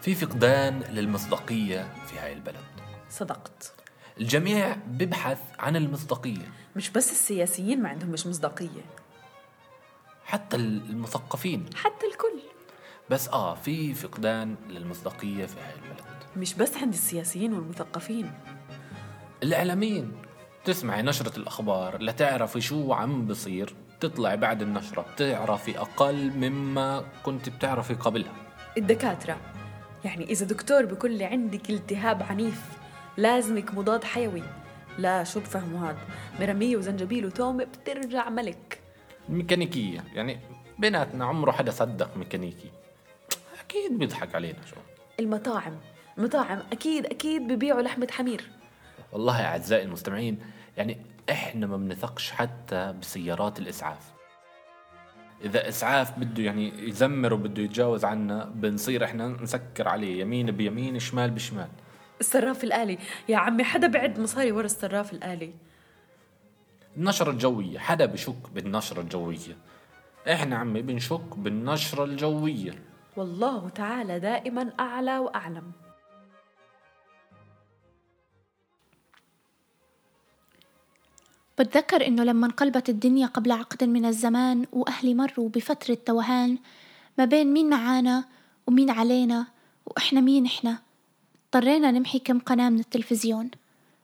في 0.00 0.14
فقدان 0.14 0.80
للمصداقية 0.80 1.94
في 2.06 2.18
هاي 2.18 2.32
البلد. 2.32 2.64
صدقت. 3.10 3.72
الجميع 4.20 4.76
ببحث 4.86 5.40
عن 5.58 5.76
المصداقية. 5.76 6.52
مش 6.76 6.90
بس 6.90 7.12
السياسيين 7.12 7.82
ما 7.82 7.88
عندهم 7.88 8.10
مش 8.10 8.26
مصداقية. 8.26 8.84
حتى 10.24 10.56
المثقفين. 10.56 11.66
حتى 11.74 12.06
الكل. 12.06 12.47
بس 13.10 13.28
آه 13.28 13.54
في 13.54 13.94
فقدان 13.94 14.54
للمصداقية 14.68 15.46
في 15.46 15.60
هاي 15.60 15.74
البلد 15.74 16.04
مش 16.36 16.54
بس 16.54 16.76
عند 16.76 16.92
السياسيين 16.92 17.52
والمثقفين. 17.52 18.32
الإعلاميين 19.42 20.12
تسمعي 20.64 21.02
نشرة 21.02 21.36
الأخبار 21.36 22.02
لتعرفي 22.02 22.60
شو 22.60 22.92
عم 22.92 23.26
بصير. 23.26 23.74
تطلع 24.00 24.34
بعد 24.34 24.62
النشرة 24.62 25.02
بتعرفي 25.02 25.78
أقل 25.78 26.30
مما 26.30 27.04
كنت 27.22 27.48
بتعرفي 27.48 27.94
قبلها. 27.94 28.32
الدكاترة 28.78 29.36
يعني 30.04 30.24
إذا 30.24 30.46
دكتور 30.46 30.84
بقول 30.84 31.12
لي 31.12 31.24
عندك 31.24 31.70
التهاب 31.70 32.22
عنيف 32.22 32.62
لازمك 33.16 33.74
مضاد 33.74 34.04
حيوي. 34.04 34.42
لا 34.98 35.24
شو 35.24 35.40
بفهموا 35.40 35.88
هاد 35.88 35.96
مرمية 36.40 36.76
وزنجبيل 36.76 37.26
وتوم 37.26 37.56
بترجع 37.56 38.28
ملك. 38.28 38.80
الميكانيكية 39.28 40.04
يعني 40.14 40.40
بيناتنا 40.78 41.24
عمره 41.24 41.52
حدا 41.52 41.70
صدق 41.70 42.16
ميكانيكي. 42.16 42.70
أكيد 43.68 43.98
بيضحك 43.98 44.34
علينا 44.34 44.58
شو. 44.70 44.76
المطاعم. 45.20 45.76
المطاعم 46.18 46.62
أكيد 46.72 47.06
أكيد 47.06 47.42
ببيعوا 47.42 47.82
لحمة 47.82 48.08
حمير. 48.10 48.50
والله 49.12 49.40
يا 49.40 49.46
أعزائي 49.46 49.84
المستمعين 49.84 50.38
يعني 50.76 50.98
إحنا 51.30 51.66
ما 51.66 51.76
بنثقش 51.76 52.30
حتى 52.30 52.94
بسيارات 53.00 53.58
الإسعاف. 53.58 54.12
إذا 55.44 55.68
إسعاف 55.68 56.18
بده 56.18 56.42
يعني 56.42 56.88
يزمر 56.88 57.34
وبده 57.34 57.62
يتجاوز 57.62 58.04
عنا 58.04 58.44
بنصير 58.44 59.04
إحنا 59.04 59.28
نسكر 59.28 59.88
عليه 59.88 60.20
يمين 60.20 60.50
بيمين 60.50 60.98
شمال 60.98 61.30
بشمال. 61.30 61.68
الصراف 62.20 62.64
الآلي. 62.64 62.98
يا 63.28 63.36
عمي 63.36 63.64
حدا 63.64 63.86
بعد 63.86 64.20
مصاري 64.20 64.52
ورا 64.52 64.66
الصراف 64.66 65.12
الآلي. 65.12 65.52
النشرة 66.96 67.30
الجوية. 67.30 67.78
حدا 67.78 68.06
بشك 68.06 68.50
بالنشرة 68.54 69.00
الجوية. 69.00 69.56
إحنا 70.32 70.56
عمي 70.56 70.82
بنشك 70.82 71.36
بالنشرة 71.38 72.04
الجوية. 72.04 72.87
والله 73.18 73.68
تعالى 73.68 74.20
دائما 74.20 74.72
أعلى 74.80 75.18
وأعلم. 75.18 75.72
بتذكر 81.58 82.06
إنه 82.06 82.24
لما 82.24 82.46
انقلبت 82.46 82.88
الدنيا 82.88 83.26
قبل 83.26 83.52
عقد 83.52 83.84
من 83.84 84.04
الزمان 84.04 84.66
وأهلي 84.72 85.14
مروا 85.14 85.48
بفترة 85.48 85.98
توهان 86.06 86.58
ما 87.18 87.24
بين 87.24 87.52
مين 87.52 87.70
معانا 87.70 88.24
ومين 88.66 88.90
علينا 88.90 89.46
وإحنا 89.86 90.20
مين 90.20 90.46
إحنا 90.46 90.78
اضطرينا 91.44 91.90
نمحي 91.90 92.18
كم 92.18 92.38
قناة 92.38 92.68
من 92.68 92.78
التلفزيون 92.78 93.50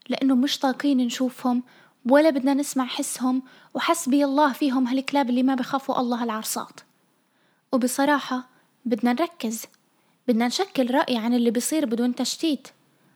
لأنه 0.09 0.35
مش 0.35 0.59
طايقين 0.59 0.99
نشوفهم 0.99 1.63
ولا 2.11 2.31
بدنا 2.31 2.55
نسمع 2.55 2.87
حسهم 2.87 3.43
وحسبي 3.75 4.25
الله 4.25 4.53
فيهم 4.53 4.87
هالكلاب 4.87 5.31
اللي 5.31 5.43
ما 5.43 5.55
بخافوا 5.55 6.01
الله 6.01 6.25
العرصات. 6.25 6.81
وبصراحة 7.73 8.54
بدنا 8.85 9.13
نركز. 9.13 9.63
بدنا 10.29 10.47
نشكل 10.47 10.95
رأي 10.95 11.17
عن 11.17 11.35
اللي 11.35 11.51
بيصير 11.51 11.87
بدون 11.87 12.15
تشتيت. 12.15 12.69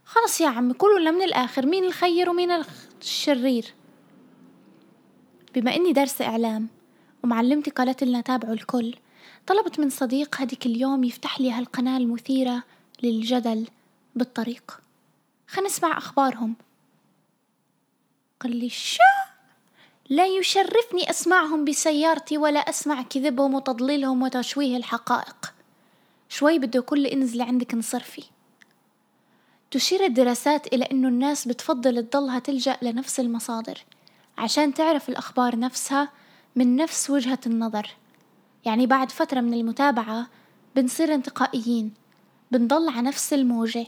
خلص 0.04 0.40
يا 0.40 0.48
عمي 0.48 0.74
كله 0.74 1.10
من 1.10 1.22
الآخر 1.22 1.66
مين 1.66 1.84
الخير 1.84 2.30
ومين 2.30 2.64
الشرير؟ 3.00 3.74
بما 5.54 5.76
إني 5.76 5.92
دارسة 5.92 6.24
إعلام 6.24 6.68
ومعلمتي 7.24 7.70
قالت 7.70 8.04
لنا 8.04 8.20
تابعوا 8.20 8.54
الكل 8.54 8.94
طلبت 9.46 9.80
من 9.80 9.90
صديق 9.90 10.36
هديك 10.40 10.66
اليوم 10.66 11.04
يفتح 11.04 11.40
لي 11.40 11.52
هالقناة 11.52 11.96
المثيرة 11.96 12.62
للجدل 13.02 13.66
بالطريق. 14.14 14.80
خلينا 15.48 15.68
نسمع 15.68 15.98
أخبارهم. 15.98 16.56
قال 18.40 18.56
لي 18.56 18.68
شو؟ 18.68 18.98
لا 20.08 20.26
يشرفني 20.26 21.10
أسمعهم 21.10 21.64
بسيارتي 21.64 22.38
ولا 22.38 22.60
أسمع 22.60 23.02
كذبهم 23.02 23.54
وتضليلهم 23.54 24.22
وتشويه 24.22 24.76
الحقائق. 24.76 25.54
شوي 26.28 26.58
بده 26.58 26.80
كل 26.80 27.06
انزلي 27.06 27.42
عندك 27.42 27.74
انصرفي 27.74 28.24
تشير 29.70 30.04
الدراسات 30.04 30.66
إلى 30.74 30.84
أنه 30.84 31.08
الناس 31.08 31.48
بتفضل 31.48 32.02
تضلها 32.06 32.38
تلجأ 32.38 32.76
لنفس 32.82 33.20
المصادر 33.20 33.78
عشان 34.38 34.74
تعرف 34.74 35.08
الأخبار 35.08 35.58
نفسها 35.58 36.08
من 36.56 36.76
نفس 36.76 37.10
وجهة 37.10 37.38
النظر. 37.46 37.90
يعني 38.64 38.86
بعد 38.86 39.10
فترة 39.10 39.40
من 39.40 39.54
المتابعة 39.54 40.26
بنصير 40.76 41.14
انتقائيين 41.14 41.94
بنضل 42.50 42.88
على 42.88 43.02
نفس 43.02 43.32
الموجة 43.32 43.86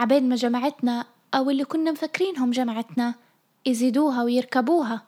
عبين 0.00 0.28
ما 0.28 0.36
جمعتنا 0.36 1.04
أو 1.34 1.50
اللي 1.50 1.64
كنا 1.64 1.90
مفكرينهم 1.92 2.50
جمعتنا 2.50 3.14
يزيدوها 3.66 4.22
ويركبوها 4.22 5.02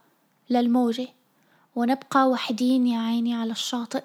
للموجة 0.50 1.08
ونبقى 1.76 2.28
وحدين 2.28 2.86
يا 2.86 2.98
عيني 3.00 3.34
على 3.34 3.52
الشاطئ 3.52 4.04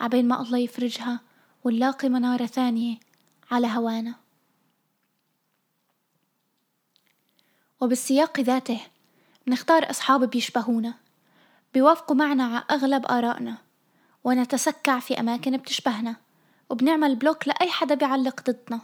عبين 0.00 0.28
ما 0.28 0.42
الله 0.42 0.58
يفرجها. 0.58 1.20
ونلاقي 1.66 2.08
منارة 2.08 2.46
ثانية 2.46 2.96
على 3.50 3.66
هوانا 3.66 4.14
وبالسياق 7.80 8.40
ذاته 8.40 8.80
نختار 9.46 9.90
أصحاب 9.90 10.30
بيشبهونا 10.30 10.94
بيوافقوا 11.74 12.16
معنا 12.16 12.44
على 12.44 12.64
أغلب 12.70 13.06
آرائنا 13.06 13.58
ونتسكع 14.24 14.98
في 14.98 15.20
أماكن 15.20 15.56
بتشبهنا 15.56 16.16
وبنعمل 16.70 17.16
بلوك 17.16 17.48
لأي 17.48 17.70
حدا 17.70 17.94
بيعلق 17.94 18.50
ضدنا 18.50 18.80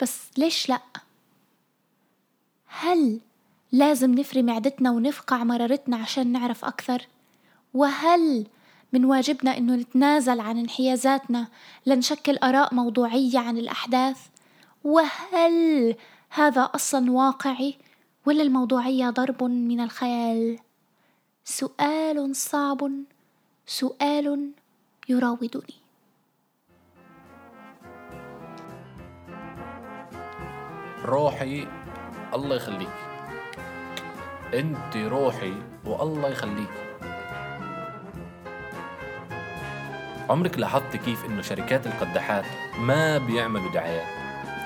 بس 0.00 0.20
ليش 0.38 0.68
لأ؟ 0.68 0.82
هل 2.66 3.20
لازم 3.72 4.14
نفري 4.14 4.42
معدتنا 4.42 4.90
ونفقع 4.90 5.44
مرارتنا 5.44 5.96
عشان 5.96 6.32
نعرف 6.32 6.64
أكثر؟ 6.64 7.08
وهل 7.74 8.46
من 8.96 9.04
واجبنا 9.04 9.58
إنه 9.58 9.74
نتنازل 9.74 10.40
عن 10.40 10.58
انحيازاتنا 10.58 11.48
لنشكل 11.86 12.36
آراء 12.36 12.74
موضوعية 12.74 13.38
عن 13.38 13.58
الأحداث؟ 13.58 14.18
وهل 14.84 15.94
هذا 16.30 16.70
أصلا 16.74 17.10
واقعي 17.10 17.74
ولا 18.26 18.42
الموضوعية 18.42 19.10
ضرب 19.10 19.44
من 19.44 19.80
الخيال؟ 19.80 20.58
سؤال 21.44 22.36
صعب 22.36 22.90
سؤال 23.66 24.50
يراودني 25.08 25.74
روحي 31.04 31.68
الله 32.34 32.56
يخليك 32.56 32.96
أنت 34.54 34.96
روحي 34.96 35.54
والله 35.84 36.28
يخليك 36.28 36.95
عمرك 40.30 40.58
لاحظت 40.58 40.96
كيف 40.96 41.24
إنه 41.24 41.42
شركات 41.42 41.86
القداحات 41.86 42.44
ما 42.78 43.18
بيعملوا 43.18 43.72
دعايات 43.72 44.06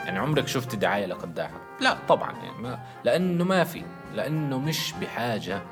يعني 0.04 0.18
عمرك 0.18 0.48
شفت 0.48 0.74
دعاية 0.74 1.06
لقداحة؟ 1.06 1.60
لا 1.80 1.96
طبعا 2.08 2.32
يعني 2.32 2.62
ما 2.62 2.78
لأنه 3.04 3.44
ما 3.44 3.64
في 3.64 3.82
لأنه 4.14 4.58
مش 4.58 4.92
بحاجة. 5.00 5.62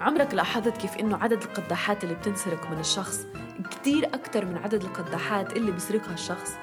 عمرك 0.00 0.34
لاحظت 0.34 0.76
كيف 0.76 0.96
إنه 0.96 1.16
عدد 1.16 1.42
القداحات 1.42 2.04
اللي 2.04 2.14
بتنسرق 2.14 2.70
من 2.70 2.80
الشخص 2.80 3.26
كتير 3.70 4.08
أكتر 4.14 4.44
من 4.44 4.56
عدد 4.56 4.82
القداحات 4.84 5.56
اللي 5.56 5.72
بيسرقها 5.72 6.14
الشخص؟ 6.14 6.56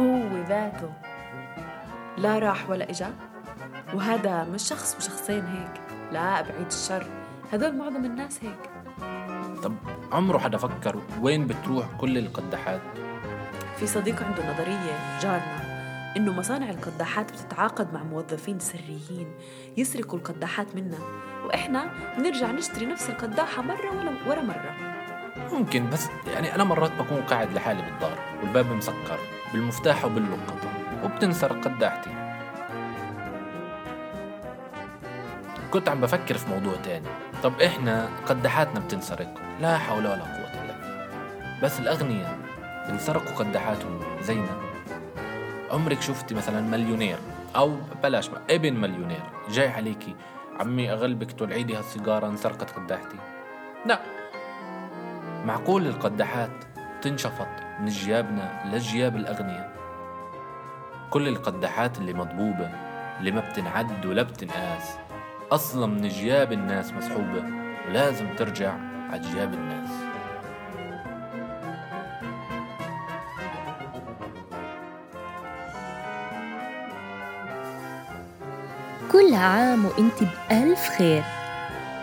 هو 0.00 0.28
ذاته. 0.48 0.92
لا 2.18 2.38
راح 2.38 2.70
ولا 2.70 2.90
إجا. 2.90 3.10
وهذا 3.94 4.44
مش 4.44 4.62
شخص 4.62 4.96
وشخصين 4.96 5.46
هيك. 5.46 5.80
لا 6.12 6.42
بعيد 6.42 6.66
الشر. 6.66 7.06
هدول 7.52 7.76
معظم 7.76 8.04
الناس 8.04 8.40
هيك. 8.44 8.70
طب 9.62 9.74
عمره 10.14 10.38
حدا 10.38 10.58
فكر 10.58 11.00
وين 11.20 11.46
بتروح 11.46 11.86
كل 11.98 12.18
القداحات 12.18 12.80
في 13.76 13.86
صديق 13.86 14.22
عنده 14.22 14.52
نظرية 14.54 15.18
جارنا 15.22 15.64
إنه 16.16 16.32
مصانع 16.32 16.70
القداحات 16.70 17.32
بتتعاقد 17.32 17.94
مع 17.94 18.02
موظفين 18.02 18.58
سريين 18.58 19.26
يسرقوا 19.76 20.18
القداحات 20.18 20.66
منا 20.74 20.98
وإحنا 21.46 21.90
بنرجع 22.18 22.50
نشتري 22.50 22.86
نفس 22.86 23.10
القداحة 23.10 23.62
مرة 23.62 23.90
ولا 23.98 24.12
ورا 24.28 24.40
مرة. 24.42 24.74
ممكن 25.52 25.90
بس 25.90 26.08
يعني 26.34 26.54
أنا 26.54 26.64
مرات 26.64 26.92
بكون 26.92 27.20
قاعد 27.22 27.52
لحالي 27.52 27.82
بالدار 27.82 28.18
والباب 28.42 28.72
مسكر 28.72 29.18
بالمفتاح 29.52 30.04
وباللقطة 30.04 30.68
وبتنسرق 31.04 31.64
قداحتي 31.64 32.10
كنت 35.74 35.88
عم 35.88 36.00
بفكر 36.00 36.36
في 36.36 36.50
موضوع 36.50 36.74
تاني. 36.84 37.08
طب 37.42 37.60
إحنا 37.60 38.08
قداحاتنا 38.26 38.80
بتنسرق 38.80 39.34
لا 39.60 39.78
حول 39.78 40.06
ولا 40.06 40.22
قوة 40.22 40.62
إلا 40.62 40.72
بالله. 40.72 41.60
بس 41.62 41.80
الأغنياء 41.80 42.38
بنسرقوا 42.88 43.36
قداحاتهم 43.36 44.00
زينا. 44.20 44.56
عمرك 45.70 46.02
شفتي 46.02 46.34
مثلا 46.34 46.60
مليونير؟ 46.60 47.18
أو 47.56 47.76
بلاش 48.02 48.30
ما 48.30 48.38
ابن 48.50 48.74
مليونير. 48.74 49.22
جاي 49.50 49.68
عليكي 49.68 50.14
عمي 50.60 50.92
أغلبك 50.92 51.32
تولعيدي 51.32 51.76
هالسيجارة 51.76 52.26
انسرقت 52.26 52.70
قداحتي 52.70 53.16
لا. 53.86 54.00
معقول 55.44 55.86
القداحات 55.86 56.50
تنشفط 57.02 57.48
من 57.80 57.86
جيابنا 57.86 58.62
لجياب 58.72 59.16
الأغنياء؟ 59.16 59.72
كل 61.10 61.28
القداحات 61.28 61.98
اللي 61.98 62.12
مضبوبة 62.12 62.70
اللي 63.18 63.30
ما 63.30 63.40
بتنعد 63.40 64.06
ولا 64.06 64.22
بتنقاس. 64.22 65.03
أصلا 65.52 65.86
من 65.86 66.08
جياب 66.08 66.52
الناس 66.52 66.92
مسحوبة 66.92 67.44
ولازم 67.88 68.34
ترجع 68.36 68.72
على 69.10 69.20
جياب 69.20 69.54
الناس. 69.54 69.90
كل 79.12 79.34
عام 79.34 79.84
وإنت 79.84 80.14
بألف 80.20 80.88
خير. 80.98 81.22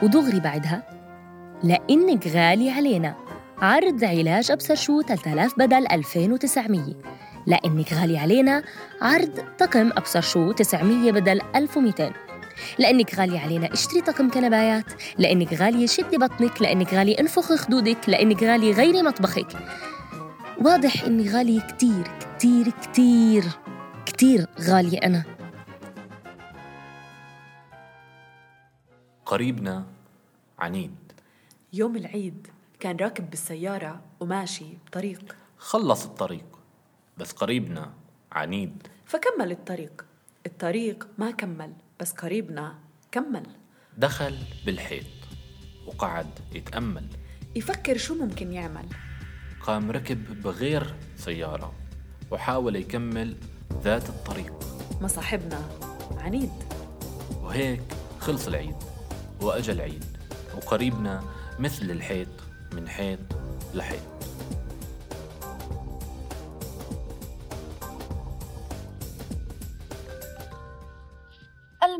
ودغري 0.04 0.40
بعدها 0.40 0.84
لأنك 1.64 2.28
غالي 2.28 2.72
علينا. 2.72 3.16
عرض 3.62 4.04
علاج 4.04 4.52
أبصر 4.52 4.76
شو 4.76 5.02
3000 5.02 5.54
بدل 5.58 5.88
2900 5.88 6.96
لأنك 7.48 7.94
غالي 7.94 8.18
علينا 8.18 8.64
عرض 9.02 9.40
طقم 9.60 9.92
أبصر 9.92 10.22
شو 10.22 10.52
900 10.52 11.12
بدل 11.12 11.42
1200 11.56 12.12
لأنك 12.80 13.16
غالي 13.16 13.38
علينا 13.38 13.74
اشتري 13.74 14.02
طقم 14.02 14.30
كنبايات. 14.30 14.86
لأنك 15.18 15.54
غالية 15.54 15.88
شدي 15.88 16.18
بطنك. 16.18 16.62
لأنك 16.62 16.94
غالية 16.94 17.20
انفخي 17.20 17.58
خدودك. 17.58 18.10
لأنك 18.10 18.44
غالية 18.44 18.74
غيري 18.74 19.02
مطبخك. 19.02 19.48
واضح 20.62 21.04
إني 21.04 21.30
غالية 21.30 21.62
كتير 21.62 22.08
كتير 22.20 22.70
كتير 22.70 23.44
كتير 24.06 24.46
غالية 24.62 24.98
أنا. 24.98 25.24
قريبنا 29.26 29.86
عنيد. 30.60 30.96
يوم 31.74 31.96
العيد 31.96 32.48
كان 32.80 32.96
راكب 32.96 33.30
بالسيارة 33.30 34.02
وماشي 34.20 34.66
بطريق. 34.88 35.36
خلص 35.58 36.06
الطريق 36.06 36.46
بس 37.18 37.32
قريبنا 37.32 37.92
عنيد. 38.32 38.88
فكمل 39.06 39.52
الطريق. 39.52 40.06
الطريق 40.46 41.08
ما 41.18 41.32
كمل. 41.32 41.74
بس 42.02 42.12
قريبنا 42.12 42.76
كمل. 43.12 43.44
دخل 43.98 44.38
بالحيط 44.66 45.06
وقعد 45.88 46.28
يتأمل. 46.52 47.06
يفكر 47.56 47.98
شو 47.98 48.16
ممكن 48.16 48.54
يعمل. 48.54 48.86
قام 49.62 49.92
ركب 49.92 50.42
بغير 50.42 50.96
سيارة 51.18 51.74
وحاول 52.32 52.76
يكمل 52.76 53.38
ذات 53.84 54.10
الطريق. 54.10 54.54
ما 55.02 55.08
صاحبنا 55.08 55.70
عنيد. 56.18 56.52
وهيك 57.42 57.84
خلص 58.20 58.48
العيد 58.48 58.76
وأجا 59.42 59.74
العيد 59.74 60.06
وقريبنا 60.56 61.24
مثل 61.60 61.92
الحيط 61.92 62.30
من 62.74 62.90
حيط 62.90 63.20
لحيط. 63.74 64.02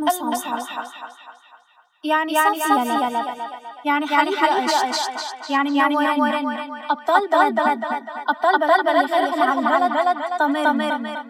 المصالحة 0.10 0.84
يعني 2.04 2.34
لا 2.34 3.36
يعني 3.86 4.08
حليب 4.08 4.34
قشط 4.70 5.50
يعني 5.50 5.80
منورن 5.90 6.82
أبطال 6.90 7.28
بلد. 7.28 7.60
أبطال 8.30 8.60
بلد. 8.60 8.88
اللي 8.88 9.08
خلف 9.08 9.68
على 9.68 9.86
البلد 9.86 10.18
طمر 10.40 11.28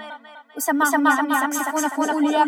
وسمعهم 0.57 1.07
عم 1.07 1.49
يسكسكون 1.49 2.10
يقولوا 2.10 2.45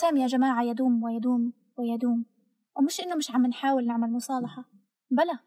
الانقسام 0.00 0.22
يا 0.22 0.26
جماعة 0.26 0.62
يدوم 0.62 1.02
ويدوم 1.02 1.52
ويدوم. 1.76 2.24
ومش 2.76 3.00
إنه 3.00 3.14
مش 3.14 3.30
عم 3.30 3.46
نحاول 3.46 3.86
نعمل 3.86 4.12
مصالحة. 4.12 4.64
بلى. 5.10 5.38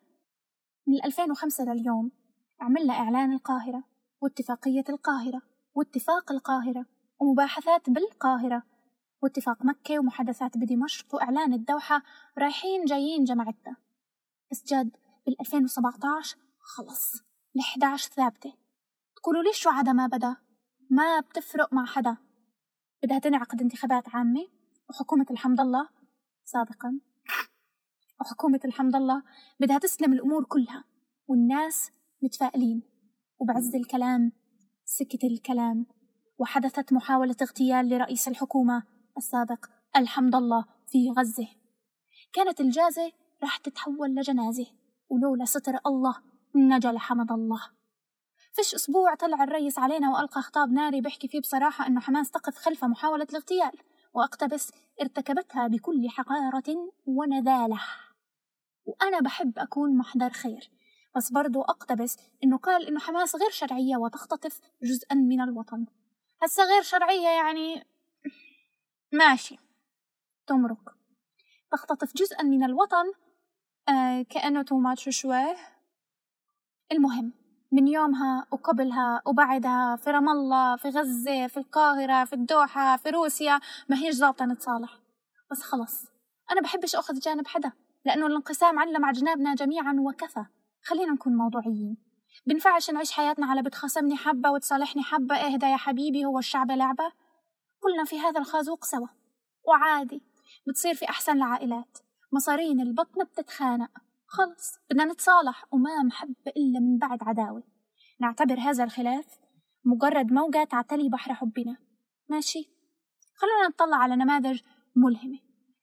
من 0.88 1.06
2005 1.06 1.64
لليوم 1.64 2.12
عملنا 2.60 2.94
إعلان 2.94 3.34
القاهرة 3.34 3.84
واتفاقية 4.22 4.84
القاهرة 4.90 5.42
واتفاق 5.76 6.32
القاهرة 6.32 6.86
ومباحثات 7.20 7.90
بالقاهرة 7.90 8.64
واتفاق 9.24 9.66
مكة 9.66 10.00
ومحادثات 10.00 10.58
بدمشق 10.58 11.16
وإعلان 11.16 11.54
الدوحة 11.54 12.02
رايحين 12.38 12.86
جايين 12.86 13.24
جماعتنا. 13.24 13.76
بس 14.52 14.64
جد 14.64 14.92
بال 15.26 15.42
2017 15.42 16.38
خلص. 16.60 17.16
ال 17.56 17.62
11 17.62 18.10
ثابتة. 18.10 18.54
تقولوا 19.16 19.44
ليش 19.44 19.58
شو 19.58 19.70
عدا 19.70 19.94
ما 19.94 20.08
بدا؟ 20.08 20.36
ما 20.90 21.20
بتفرق 21.20 21.74
مع 21.74 21.86
حدا. 21.86 22.18
بدها 23.04 23.20
تنعقد 23.20 23.62
انتخابات 23.62 24.16
عامة. 24.16 24.48
وحكومة 24.90 25.26
الحمد 25.32 25.60
الله 25.60 25.90
سابقا 26.44 27.00
وحكومة 28.22 28.60
الحمد 28.66 28.96
الله 28.96 29.24
بدها 29.60 29.78
تسلم 29.78 30.14
الأمور 30.14 30.44
كلها 30.44 30.84
والناس 31.28 31.92
متفائلين. 32.24 32.84
وبعز 33.40 33.76
الكلام 33.76 34.32
سكت 34.86 35.24
الكلام 35.24 35.86
وحدثت 36.38 36.94
محاولة 36.94 37.36
اغتيال 37.42 37.90
لرئيس 37.90 38.28
الحكومة 38.28 38.84
السابق 39.18 39.66
الحمد 39.96 40.36
الله 40.36 40.66
في 40.88 41.10
غزة. 41.18 41.48
كانت 42.34 42.62
الجازة 42.62 43.12
راح 43.44 43.58
تتحول 43.58 44.16
لجنازة 44.16 44.66
ولولا 45.10 45.46
ستر 45.46 45.74
الله 45.86 46.16
نجا 46.56 46.92
لحمد 46.92 47.32
الله. 47.32 47.62
فيش 48.54 48.76
أسبوع 48.76 49.16
طلع 49.16 49.44
الرئيس 49.44 49.80
علينا 49.80 50.10
وألقى 50.10 50.42
خطاب 50.42 50.72
ناري 50.72 51.02
بيحكي 51.02 51.28
فيه 51.28 51.40
بصراحة 51.42 51.88
أنه 51.88 52.02
حماس 52.02 52.32
تقف 52.32 52.58
خلف 52.58 52.86
محاولة 52.86 53.28
الاغتيال 53.30 53.72
وأقتبس 54.14 54.72
ارتكبتها 55.02 55.68
بكل 55.68 56.10
حقارة 56.10 56.94
ونذالة. 57.06 57.82
وأنا 58.86 59.20
بحب 59.20 59.60
أكون 59.60 59.98
محضر 59.98 60.30
خير 60.30 60.72
بس 61.16 61.32
برضو 61.32 61.62
أقتبس 61.62 62.18
إنه 62.44 62.58
قال 62.58 62.88
إنه 62.88 63.00
حماس 63.00 63.36
غير 63.36 63.50
شرعية 63.50 63.98
وتختطف 63.98 64.62
جزءا 64.84 65.16
من 65.16 65.42
الوطن. 65.42 65.86
هسا 66.44 66.64
غير 66.64 66.82
شرعية 66.82 67.30
يعني 67.30 67.88
ماشي 69.12 69.58
تمرق. 70.48 70.96
تختطف 71.72 72.14
جزءا 72.16 72.44
من 72.44 72.64
الوطن 72.64 73.06
آه 73.90 74.22
كأنه 74.22 74.62
تو 74.62 74.78
ماتش 74.78 75.10
شوي. 75.10 75.56
المهم 76.92 77.43
من 77.74 77.88
يومها 77.88 78.48
وقبلها 78.52 79.22
وبعدها 79.26 79.96
في 79.96 80.12
رام 80.12 80.30
الله 80.30 80.76
في 80.76 80.90
غزة 80.90 81.48
في 81.48 81.58
القاهرة 81.58 82.26
في 82.26 82.34
الدوحة 82.34 82.98
في 82.98 83.10
روسيا. 83.10 83.60
ما 83.90 83.98
هيش 83.98 84.16
ظابطة 84.16 84.46
نتصالح. 84.46 85.00
بس 85.52 85.62
خلص. 85.62 86.06
أنا 86.52 86.62
بحبش 86.62 86.96
أخذ 86.96 87.20
جانب 87.20 87.48
حدا 87.48 87.72
لأنه 88.06 88.28
الانقسام 88.28 88.80
علم 88.80 89.06
على 89.06 89.20
جنابنا 89.20 89.56
جميعا 89.56 89.96
وكفى. 90.00 90.46
خلينا 90.84 91.12
نكون 91.14 91.38
موضوعيين. 91.38 91.98
بنفعش 92.46 92.90
نعيش 92.92 93.12
حياتنا 93.12 93.46
على 93.46 93.62
بتخاصمني 93.62 94.16
حبة 94.16 94.52
وتصالحني 94.52 95.04
حبة. 95.04 95.36
اهدى 95.36 95.66
يا 95.66 95.78
حبيبي 95.78 96.26
هو 96.26 96.40
الشعب 96.40 96.72
لعبة؟ 96.72 97.12
كلنا 97.80 98.04
في 98.06 98.20
هذا 98.20 98.40
الخازوق 98.40 98.86
سوا. 98.86 99.08
وعادي. 99.68 100.24
بتصير 100.68 100.94
في 100.94 101.10
أحسن 101.10 101.38
العائلات. 101.38 101.98
مصارين 102.34 102.82
البطن 102.82 103.24
بتتخانق. 103.24 103.92
خلص 104.34 104.80
بدنا 104.90 105.06
نتصالح 105.06 105.66
وما 105.74 106.04
محبة 106.04 106.52
إلا 106.58 106.80
من 106.80 106.98
بعد 106.98 107.24
عداوة. 107.24 107.64
نعتبر 108.20 108.60
هذا 108.60 108.84
الخلاف 108.84 109.26
مجرد 109.86 110.32
موجة 110.32 110.64
تعتلي 110.64 111.10
بحر 111.10 111.34
حبنا. 111.34 111.78
ماشي. 112.30 112.70
خلونا 113.36 113.68
نطلع 113.68 113.98
على 113.98 114.16
نماذج 114.16 114.62
ملهمة. 114.96 115.40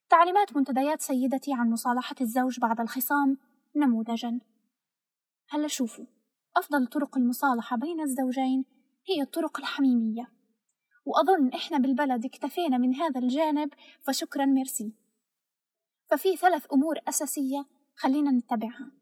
تعليمات 0.08 0.56
منتديات 0.56 1.02
سيدتي 1.02 1.52
عن 1.54 1.70
مصالحة 1.70 2.14
الزوج 2.20 2.60
بعد 2.60 2.80
الخصام 2.80 3.36
نموذجا. 3.76 4.40
هلا 5.50 5.68
شوفوا 5.68 6.06
أفضل 6.56 6.86
طرق 6.86 7.16
المصالحة 7.16 7.76
بين 7.76 8.00
الزوجين 8.00 8.64
هي 9.08 9.22
الطرق 9.22 9.58
الحميمية. 9.58 10.32
وأظن 11.04 11.48
إحنا 11.48 11.78
بالبلد 11.78 12.24
اكتفينا 12.24 12.78
من 12.78 12.94
هذا 12.94 13.20
الجانب 13.20 13.74
فشكرا 14.06 14.44
ميرسي. 14.44 14.94
ففي 16.10 16.36
ثلاث 16.36 16.66
أمور 16.72 16.98
أساسية 17.08 17.80
خلينا 18.00 18.30
نتبعها. 18.30 18.92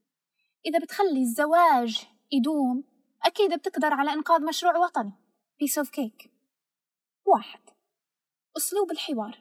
إذا 0.66 0.78
بتخلي 0.78 1.20
الزواج 1.22 2.06
يدوم 2.32 2.84
أكيد 3.22 3.54
بتقدر 3.54 3.94
على 3.94 4.12
إنقاذ 4.12 4.44
مشروع 4.44 4.76
وطني. 4.76 5.12
piece 5.58 5.78
of 5.78 5.90
cake 5.90 6.30
واحد. 7.26 7.60
أسلوب 8.56 8.90
الحوار. 8.90 9.38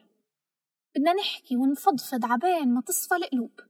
بدنا 0.96 1.12
نحكي 1.12 1.56
ونفضفض 1.56 2.24
عبين 2.24 2.74
ما 2.74 2.80
تصفى 2.80 3.14
القلوب. 3.14 3.60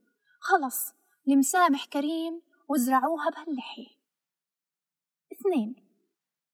خلص. 0.41 0.95
المسامح 1.29 1.85
كريم 1.85 2.43
وزرعوها 2.69 3.31
بهاللحية. 3.31 3.97
اثنين. 5.33 5.75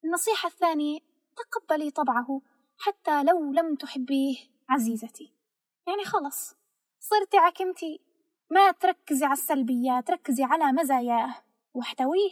النصيحة 0.05 0.49
الثانية 0.49 1.01
تقبلي 1.37 1.91
طبعه 1.91 2.41
حتى 2.79 3.23
لو 3.23 3.53
لم 3.53 3.75
تحبيه 3.75 4.37
عزيزتي. 4.69 5.33
يعني 5.87 6.05
خلص. 6.05 6.55
صرتي 7.01 7.37
عكمتي. 7.37 8.14
ما 8.55 8.71
تركزي 8.71 9.25
على 9.25 9.33
السلبيات 9.33 10.11
ركزي 10.11 10.45
على 10.45 10.73
مزاياه. 10.73 11.35
واحتويه. 11.75 12.31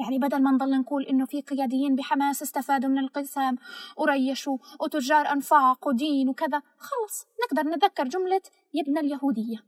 يعني 0.00 0.18
بدل 0.18 0.42
ما 0.42 0.50
نضل 0.50 0.80
نقول 0.80 1.04
إنه 1.04 1.26
في 1.26 1.40
قياديين 1.40 1.96
بحماس 1.96 2.42
استفادوا 2.42 2.88
من 2.90 2.98
القسام 2.98 3.56
وريشوا 3.96 4.58
وتجار 4.80 5.32
أنفاق 5.32 5.88
ودين 5.88 6.28
وكذا 6.28 6.62
خلص. 6.78 7.26
نقدر 7.44 7.70
نتذكر 7.70 8.08
جملة 8.08 8.42
يبنى 8.74 9.00
اليهودية. 9.00 9.64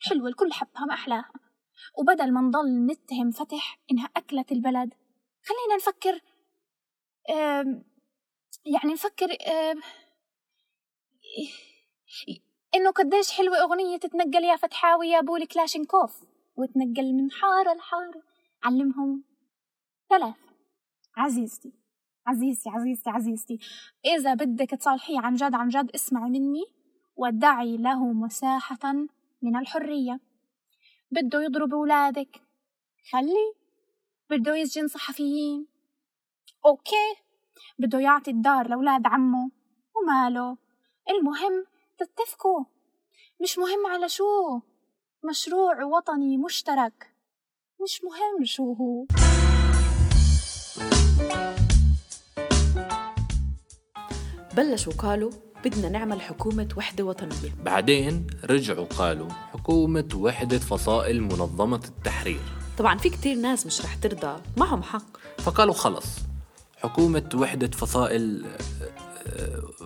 حلوة 0.00 0.28
الكل 0.28 0.52
حبها 0.52 0.84
ما 0.84 0.94
أحلاها 0.94 1.32
وبدل 1.98 2.32
ما 2.32 2.40
نضل 2.40 2.86
نتهم 2.86 3.30
فتح 3.30 3.78
إنها 3.90 4.08
أكلت 4.16 4.52
البلد 4.52 4.94
خلينا 5.44 5.76
نفكر 5.76 6.20
يعني 8.66 8.92
نفكر 8.92 9.28
إنه 12.74 12.90
قديش 12.90 13.32
حلوة 13.32 13.56
أغنية 13.62 13.96
تتنقل 13.96 14.44
يا 14.44 14.56
فتحاوي 14.56 15.08
يا 15.08 15.20
بولي 15.20 15.46
كلاشينكوف 15.46 16.22
وتنقل 16.56 17.12
من 17.12 17.30
حارة 17.30 17.74
لحارة. 17.74 18.22
علمهم 18.62 19.24
ثلاث. 20.10 20.34
عزيزتي 21.16 21.72
عزيزتي 22.26 22.70
عزيزتي 22.70 23.10
عزيزتي 23.10 23.58
إذا 24.04 24.34
بدك 24.34 24.70
تصالحيه 24.70 25.18
عن 25.20 25.34
جد 25.34 25.54
عن 25.54 25.68
جد 25.68 25.90
اسمعي 25.94 26.30
مني 26.30 26.64
ودعي 27.16 27.76
له 27.76 28.12
مساحة 28.12 28.92
من 29.42 29.56
الحرية. 29.56 30.20
بده 31.10 31.42
يضرب 31.42 31.74
أولادك. 31.74 32.42
خلي 33.12 33.54
بده 34.30 34.56
يسجن 34.56 34.88
صحفيين. 34.88 35.66
أوكي 36.66 37.16
بده 37.78 37.98
يعطي 37.98 38.30
الدار 38.30 38.68
لأولاد 38.68 39.06
عمه 39.06 39.50
وماله. 39.96 40.56
المهم 41.10 41.66
تتفقوا. 41.98 42.64
مش 43.42 43.58
مهم 43.58 43.86
على 43.86 44.08
شو. 44.08 44.60
مشروع 45.24 45.84
وطني 45.84 46.38
مشترك. 46.38 47.14
مش 47.82 48.00
مهم 48.04 48.44
شو 48.44 48.72
هو. 48.72 49.06
بلشوا 54.56 54.92
قالوا 54.92 55.30
بدنا 55.64 55.88
نعمل 55.88 56.20
حكومة 56.20 56.68
وحدة 56.76 57.04
وطنية. 57.04 57.54
بعدين 57.62 58.26
رجعوا 58.44 58.86
قالوا 58.86 59.28
حكومة 59.30 60.08
وحدة 60.14 60.58
فصائل 60.58 61.22
منظمة 61.22 61.84
التحرير. 61.84 62.40
طبعا 62.78 62.98
في 62.98 63.10
كتير 63.10 63.36
ناس 63.36 63.66
مش 63.66 63.80
رح 63.84 63.94
ترضى. 63.94 64.42
معهم 64.56 64.82
حق. 64.82 65.16
فقالوا 65.38 65.74
خلص 65.74 66.06
حكومة 66.76 67.30
وحدة 67.34 67.66
فصائل 67.66 68.46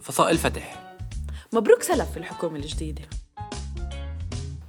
فصائل 0.03 0.39
فتح. 0.39 0.90
مبروك 1.53 1.83
سلف 1.83 2.11
في 2.11 2.17
الحكومة 2.17 2.57
الجديدة. 2.57 3.03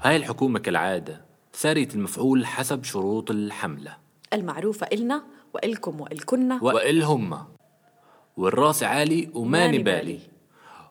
هاي 0.02 0.15
الحكومة 0.15 0.60
كالعادة 0.60 1.26
سارية 1.54 1.88
المفعول 1.96 2.46
حسب 2.46 2.84
شروط 2.84 3.32
الحملة. 3.32 3.98
المعروفة 4.34 4.88
إلنا 4.94 5.24
وإلكم 5.54 6.02
وإلكنا. 6.02 6.60
وإلهم. 6.63 7.46
والرأس 8.38 8.84
عالي 8.84 9.30
وما 9.34 9.67
نبالي 9.67 10.20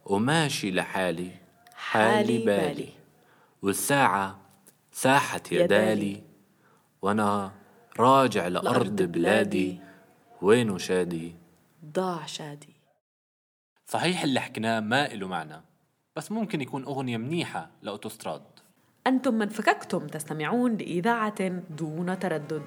وماشي 0.04 0.70
لحالي 0.70 1.30
حالي 1.74 2.38
بالي. 2.38 2.88
والساعة 3.62 4.40
ساحة 4.92 5.42
يدالي. 5.52 6.22
وأنا 7.02 7.52
راجع 7.98 8.48
لأرض 8.48 9.02
بلادي. 9.02 9.80
وينه 10.42 10.78
شادي؟ 10.78 11.34
ضاع 11.84 12.26
شادي. 12.26 12.76
صحيح 13.86 14.22
اللي 14.22 14.40
حكيناه 14.40 14.80
ما 14.80 15.12
إله 15.12 15.28
معنى. 15.28 15.69
بس 16.16 16.32
ممكن 16.32 16.60
يكون 16.60 16.84
أغنية 16.84 17.16
منيحة 17.16 17.70
لأوتوستراد. 17.82 18.42
أنتم 19.06 19.34
من 19.34 19.48
فككتم 19.48 20.06
تستمعون 20.06 20.76
لإذاعة 20.76 21.48
دون 21.70 22.18
تردد. 22.18 22.62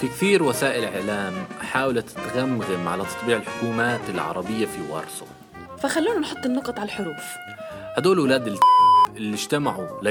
في 0.00 0.08
كثير 0.08 0.42
وسائل 0.42 0.84
إعلام 0.84 1.44
حاولت 1.60 2.10
تغمغم 2.10 2.88
على 2.88 3.04
تطبيع 3.04 3.36
الحكومات 3.36 4.10
العربية 4.10 4.66
في 4.66 4.92
وارسو. 4.92 5.26
فخلونا 5.78 6.18
نحط 6.18 6.46
النقط 6.46 6.78
على 6.78 6.86
الحروف. 6.86 7.24
هدول 7.96 8.18
أولاد 8.18 8.58
اللي 9.16 9.34
اجتمعوا 9.34 10.02
ل 10.02 10.10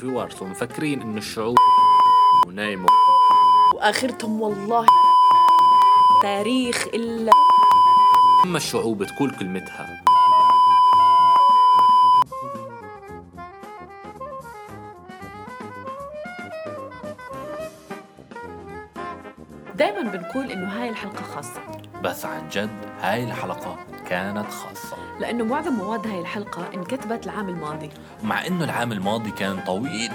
في 0.00 0.06
وارسو 0.06 0.44
مفكرين 0.44 1.02
إنه 1.02 1.18
الشعوب 1.18 1.56
ونايموا 2.46 2.90
وآخرتهم 3.74 4.40
والله 4.40 4.86
التاريخ 6.18 6.86
إلا 6.94 7.32
أما 8.44 8.56
الشعوب 8.56 9.04
تقول 9.04 9.30
كلمتها. 9.30 10.02
دايما 19.74 20.02
بنقول 20.02 20.50
إنه 20.50 20.82
هاي 20.82 20.88
الحلقة 20.88 21.22
خاصة. 21.22 21.60
بس 22.02 22.24
عن 22.24 22.48
جد 22.48 22.70
هاي 23.00 23.24
الحلقة 23.24 23.76
كانت 24.08 24.50
خاصة. 24.50 24.96
لأنه 25.20 25.44
معظم 25.44 25.72
مواد 25.72 26.06
هاي 26.06 26.20
الحلقة 26.20 26.74
انكتبت 26.74 27.26
العام 27.26 27.48
الماضي. 27.48 27.90
ومع 28.22 28.46
إنه 28.46 28.64
العام 28.64 28.92
الماضي 28.92 29.30
كان 29.30 29.60
طويل. 29.66 30.12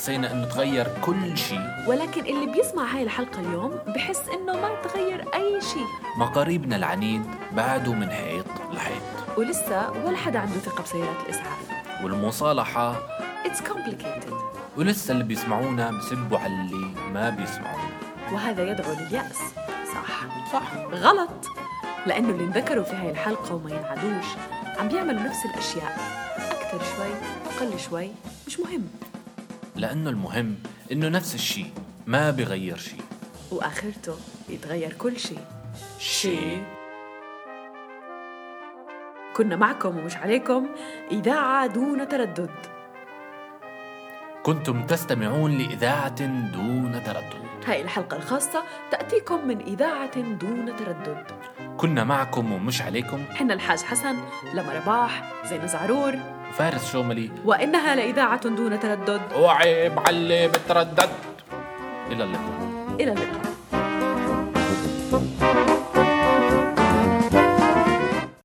وحسينا 0.00 0.32
إنه 0.32 0.44
تغير 0.44 0.86
كل 1.02 1.38
شيء. 1.38 1.60
ولكن 1.86 2.20
اللي 2.26 2.52
بيسمع 2.52 2.84
هاي 2.84 3.02
الحلقة 3.02 3.40
اليوم 3.40 3.78
بحس 3.86 4.20
إنه 4.34 4.52
ما 4.52 4.70
تغير 4.82 5.24
أي 5.34 5.60
شيء. 5.60 5.86
مقاريبنا 6.16 6.76
العنيد 6.76 7.22
بعدوا 7.52 7.94
من 7.94 8.10
حيط 8.10 8.46
لحيط 8.72 9.02
ولسه 9.36 9.90
ولا 10.04 10.16
حدا 10.16 10.38
عنده 10.38 10.54
ثقة 10.60 10.82
بسيارات 10.82 11.16
الإسعاف. 11.24 11.58
والمصالحة 12.04 12.94
It's 13.44 13.60
complicated. 13.60 14.34
ولسه 14.76 15.12
اللي 15.12 15.24
بيسمعونا 15.24 15.90
بسبوا 15.90 16.38
على 16.38 16.52
اللي 16.52 16.94
ما 17.12 17.30
بيسمعونا. 17.30 17.88
وهذا 18.32 18.70
يدعو 18.70 18.92
لليأس. 18.92 19.38
صح. 19.94 20.26
صح. 20.52 20.74
غلط. 20.92 21.46
لأنه 22.06 22.28
اللي 22.28 22.44
انذكروا 22.44 22.84
في 22.84 22.96
هاي 22.96 23.10
الحلقة 23.10 23.54
وما 23.54 23.70
ينعدوش 23.70 24.26
عم 24.78 24.88
بيعملوا 24.88 25.22
نفس 25.22 25.44
الأشياء. 25.44 25.98
أكثر 26.50 26.78
شوي 26.96 27.12
أقل 27.56 27.78
شوي 27.80 28.10
مش 28.46 28.60
مهم. 28.60 28.82
لأنه 29.80 30.10
المهم 30.10 30.56
إنه 30.92 31.08
نفس 31.08 31.34
الشيء 31.34 31.70
ما 32.06 32.30
بيغير 32.30 32.76
شيء 32.76 33.00
وآخرته 33.50 34.16
يتغير 34.48 34.92
كل 34.92 35.18
شيء 35.18 35.44
شيء 35.98 36.64
كنا 39.36 39.56
معكم 39.56 39.98
ومش 39.98 40.16
عليكم 40.16 40.66
إذاعة 41.10 41.66
دون 41.66 42.08
تردد. 42.08 42.50
كنتم 44.42 44.86
تستمعون 44.86 45.58
لإذاعة 45.58 46.26
دون 46.52 47.02
تردد. 47.04 47.64
هاي 47.66 47.82
الحلقة 47.82 48.16
الخاصة 48.16 48.62
تأتيكم 48.90 49.48
من 49.48 49.60
إذاعة 49.60 50.20
دون 50.20 50.76
تردد. 50.76 51.24
كنا 51.76 52.04
معكم 52.04 52.52
ومش 52.52 52.82
عليكم. 52.82 53.24
حنا 53.30 53.54
الحاج 53.54 53.78
حسن 53.78 54.16
لما 54.54 54.72
رباح 54.72 55.32
زين 55.46 55.66
زعرور. 55.66 56.39
فارس 56.58 56.92
شوملي 56.92 57.30
وإنها 57.44 57.94
لإذاعة 57.94 58.48
دون 58.48 58.80
تردد. 58.80 59.20
وعي 59.38 59.88
بعلي 59.88 60.48
بتردد. 60.48 61.10
إلى 62.10 62.24
اللقاء. 62.24 62.96
إلى 63.00 63.12
اللقاء. 63.12 63.50